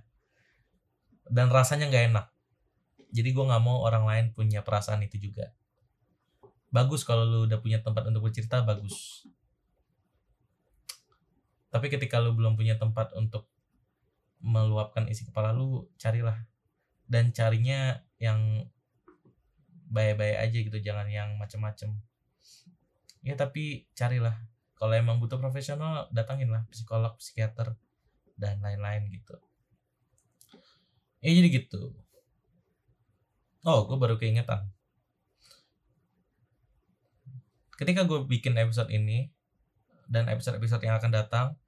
Dan 1.27 1.51
rasanya 1.51 1.91
nggak 1.91 2.05
enak. 2.15 2.25
Jadi 3.11 3.29
gue 3.35 3.43
nggak 3.43 3.63
mau 3.63 3.83
orang 3.83 4.07
lain 4.07 4.25
punya 4.31 4.63
perasaan 4.63 5.03
itu 5.03 5.19
juga. 5.19 5.51
Bagus 6.71 7.03
kalau 7.03 7.27
lu 7.27 7.39
udah 7.51 7.59
punya 7.59 7.83
tempat 7.83 8.07
untuk 8.07 8.31
bercerita 8.31 8.63
bagus 8.63 9.27
tapi 11.75 11.91
ketika 11.91 12.23
lu 12.23 12.31
belum 12.31 12.55
punya 12.55 12.79
tempat 12.79 13.11
untuk 13.19 13.51
meluapkan 14.39 15.11
isi 15.11 15.27
kepala 15.27 15.51
lu 15.51 15.91
carilah. 15.99 16.39
Dan 17.03 17.35
carinya 17.35 17.99
yang 18.15 18.63
baik-baik 19.91 20.39
aja 20.39 20.57
gitu 20.71 20.77
jangan 20.79 21.11
yang 21.11 21.35
macem-macem. 21.35 21.99
Ya 23.27 23.35
tapi 23.35 23.91
carilah. 23.91 24.39
Kalau 24.79 24.95
emang 24.95 25.19
butuh 25.19 25.35
profesional 25.35 26.07
datangin 26.15 26.47
lah 26.47 26.63
psikolog 26.71 27.19
psikiater 27.19 27.75
dan 28.39 28.63
lain-lain 28.63 29.11
gitu. 29.11 29.35
Ya 31.19 31.35
jadi 31.35 31.59
gitu. 31.59 31.91
Oh 33.67 33.83
gue 33.83 33.99
baru 33.99 34.15
keingetan. 34.15 34.71
Ketika 37.75 38.07
gue 38.07 38.23
bikin 38.23 38.55
episode 38.55 38.87
ini 38.95 39.27
dan 40.07 40.31
episode-episode 40.31 40.87
yang 40.87 40.95
akan 40.95 41.11
datang 41.11 41.59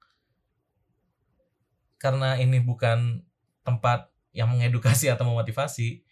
karena 1.98 2.38
ini 2.38 2.62
bukan 2.62 3.22
tempat 3.66 4.08
yang 4.32 4.48
mengedukasi 4.54 5.10
atau 5.10 5.26
memotivasi 5.26 6.06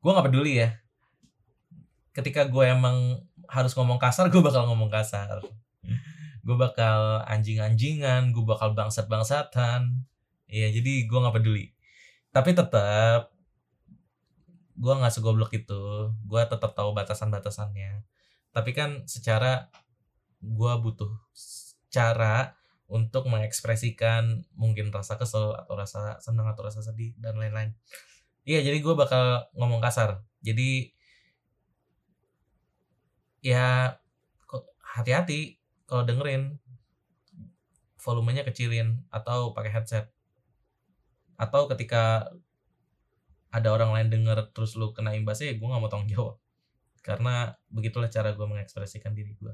gue 0.00 0.10
nggak 0.10 0.26
peduli 0.32 0.64
ya. 0.64 0.70
Ketika 2.16 2.48
gue 2.48 2.64
emang 2.64 3.20
harus 3.46 3.72
ngomong 3.76 4.00
kasar 4.00 4.32
gue 4.32 4.40
bakal 4.40 4.64
ngomong 4.68 4.88
kasar. 4.88 5.44
Gue 6.40 6.56
bakal 6.56 7.20
anjing-anjingan 7.28 8.32
gue 8.32 8.44
bakal 8.44 8.72
bangsat-bangsatan. 8.72 10.08
Ya 10.48 10.68
jadi 10.72 11.04
gue 11.04 11.18
nggak 11.20 11.36
peduli. 11.36 11.76
Tapi 12.32 12.56
tetap 12.56 13.30
gue 14.80 14.92
nggak 14.96 15.12
segoblok 15.12 15.52
itu. 15.52 16.12
Gue 16.24 16.42
tetap 16.48 16.72
tahu 16.72 16.96
batasan-batasannya. 16.96 18.02
Tapi 18.50 18.70
kan 18.72 19.04
secara 19.04 19.68
gue 20.40 20.72
butuh 20.80 21.12
cara 21.92 22.59
untuk 22.90 23.30
mengekspresikan 23.30 24.42
mungkin 24.58 24.90
rasa 24.90 25.14
kesel 25.14 25.54
atau 25.54 25.78
rasa 25.78 26.18
senang 26.18 26.50
atau 26.50 26.66
rasa 26.66 26.82
sedih 26.82 27.14
dan 27.22 27.38
lain-lain. 27.38 27.78
Iya 28.42 28.66
jadi 28.66 28.82
gue 28.82 28.94
bakal 28.98 29.46
ngomong 29.54 29.78
kasar. 29.78 30.26
Jadi 30.42 30.90
ya 33.46 33.94
hati-hati 34.82 35.62
kalau 35.86 36.02
dengerin. 36.04 36.58
Volumenya 38.00 38.48
kecilin 38.48 39.04
atau 39.12 39.52
pakai 39.52 39.76
headset. 39.76 40.08
Atau 41.36 41.68
ketika 41.68 42.32
ada 43.52 43.68
orang 43.76 43.92
lain 43.92 44.08
denger 44.08 44.56
terus 44.56 44.72
lu 44.72 44.96
kena 44.96 45.12
imbasnya 45.12 45.52
ya 45.52 45.54
gue 45.60 45.68
gak 45.68 45.82
mau 45.84 45.92
tanggung 45.92 46.10
jawab. 46.10 46.36
Karena 47.04 47.52
begitulah 47.68 48.08
cara 48.08 48.32
gue 48.32 48.46
mengekspresikan 48.48 49.12
diri 49.12 49.36
gue 49.36 49.52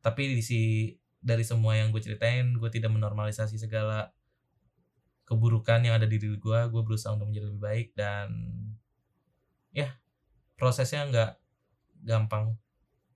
tapi 0.00 0.40
di 0.40 0.42
si 0.42 0.60
dari 1.20 1.44
semua 1.44 1.76
yang 1.76 1.92
gue 1.92 2.00
ceritain 2.00 2.56
gue 2.56 2.70
tidak 2.72 2.90
menormalisasi 2.92 3.60
segala 3.60 4.12
keburukan 5.28 5.84
yang 5.84 6.00
ada 6.00 6.08
di 6.08 6.16
diri 6.16 6.40
gue 6.40 6.60
gue 6.72 6.82
berusaha 6.82 7.12
untuk 7.12 7.30
menjadi 7.30 7.46
lebih 7.52 7.62
baik 7.62 7.88
dan 7.94 8.28
ya 9.70 10.00
prosesnya 10.60 11.08
nggak 11.08 11.30
gampang. 12.04 12.56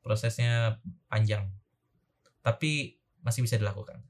Prosesnya 0.00 0.80
panjang. 1.09 1.48
Tapi 2.44 3.00
masih 3.24 3.44
bisa 3.44 3.57
dilakukan. 3.57 4.05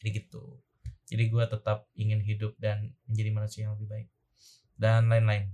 Jadi 0.00 0.08
gitu. 0.24 0.60
Jadi 1.08 1.24
gue 1.32 1.44
tetap 1.48 1.88
ingin 1.96 2.20
hidup 2.20 2.56
dan 2.60 2.92
menjadi 3.08 3.30
manusia 3.32 3.60
yang 3.68 3.76
lebih 3.76 3.88
baik. 3.88 4.08
Dan 4.76 5.08
lain-lain. 5.08 5.52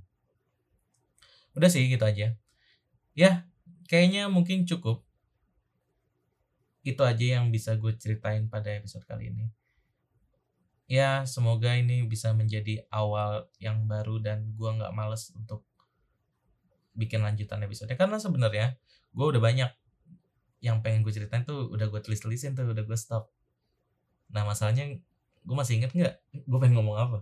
Udah 1.54 1.70
sih 1.70 1.86
gitu 1.86 2.02
aja. 2.02 2.34
Ya 3.14 3.46
kayaknya 3.86 4.26
mungkin 4.26 4.66
cukup 4.66 5.03
itu 6.84 7.00
aja 7.00 7.40
yang 7.40 7.48
bisa 7.48 7.80
gue 7.80 7.96
ceritain 7.96 8.44
pada 8.46 8.68
episode 8.76 9.08
kali 9.08 9.32
ini. 9.32 9.48
Ya 10.84 11.24
semoga 11.24 11.72
ini 11.72 12.04
bisa 12.04 12.36
menjadi 12.36 12.84
awal 12.92 13.48
yang 13.56 13.88
baru 13.88 14.20
dan 14.20 14.52
gue 14.52 14.68
nggak 14.68 14.92
males 14.92 15.32
untuk 15.32 15.64
bikin 16.92 17.24
lanjutan 17.24 17.64
episode 17.64 17.90
karena 17.96 18.20
sebenarnya 18.20 18.76
gue 19.16 19.26
udah 19.26 19.40
banyak 19.40 19.72
yang 20.60 20.84
pengen 20.84 21.00
gue 21.00 21.10
ceritain 21.10 21.42
tuh 21.42 21.72
udah 21.72 21.88
gue 21.88 22.00
tulis 22.04 22.20
tulisin 22.20 22.52
tuh 22.52 22.68
udah 22.68 22.84
gue 22.84 22.98
stop. 23.00 23.32
Nah 24.28 24.44
masalahnya 24.44 25.00
gue 25.40 25.56
masih 25.56 25.80
inget 25.80 25.96
nggak 25.96 26.14
gue 26.36 26.58
pengen 26.60 26.76
ngomong 26.76 26.96
apa? 27.00 27.18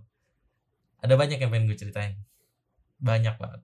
Ada 1.07 1.15
banyak 1.15 1.39
yang 1.39 1.51
pengen 1.55 1.71
gue 1.71 1.79
ceritain. 1.79 2.19
Banyak 2.99 3.39
banget. 3.39 3.63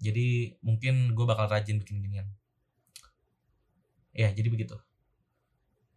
Jadi 0.00 0.56
mungkin 0.64 1.12
gue 1.12 1.24
bakal 1.28 1.52
rajin 1.52 1.76
bikin 1.76 2.00
ginian. 2.00 2.32
Ya 4.16 4.32
jadi 4.32 4.48
begitu 4.48 4.80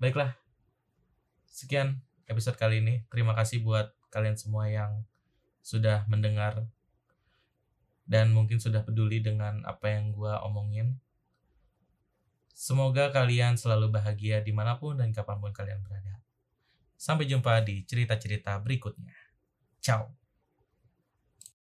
baiklah 0.06 0.38
sekian 1.50 1.98
episode 2.30 2.62
kali 2.62 2.78
ini 2.78 3.02
terima 3.10 3.34
kasih 3.34 3.66
buat 3.66 3.90
kalian 4.14 4.38
semua 4.38 4.70
yang 4.70 5.02
sudah 5.66 6.06
mendengar 6.06 6.70
dan 8.06 8.30
mungkin 8.30 8.62
sudah 8.62 8.86
peduli 8.86 9.18
dengan 9.20 9.66
apa 9.66 9.90
yang 9.90 10.14
gue 10.14 10.30
omongin. 10.46 11.02
Semoga 12.54 13.10
kalian 13.12 13.58
selalu 13.58 13.92
bahagia 13.92 14.40
di 14.46 14.54
mana 14.54 14.78
pun 14.78 14.96
dan 15.02 15.12
kapan 15.12 15.42
pun 15.42 15.52
kalian 15.52 15.82
berada. 15.82 16.22
Sampai 16.96 17.28
jumpa 17.28 17.66
di 17.66 17.84
cerita-cerita 17.84 18.56
berikutnya. 18.62 19.12
Ciao. 19.82 20.25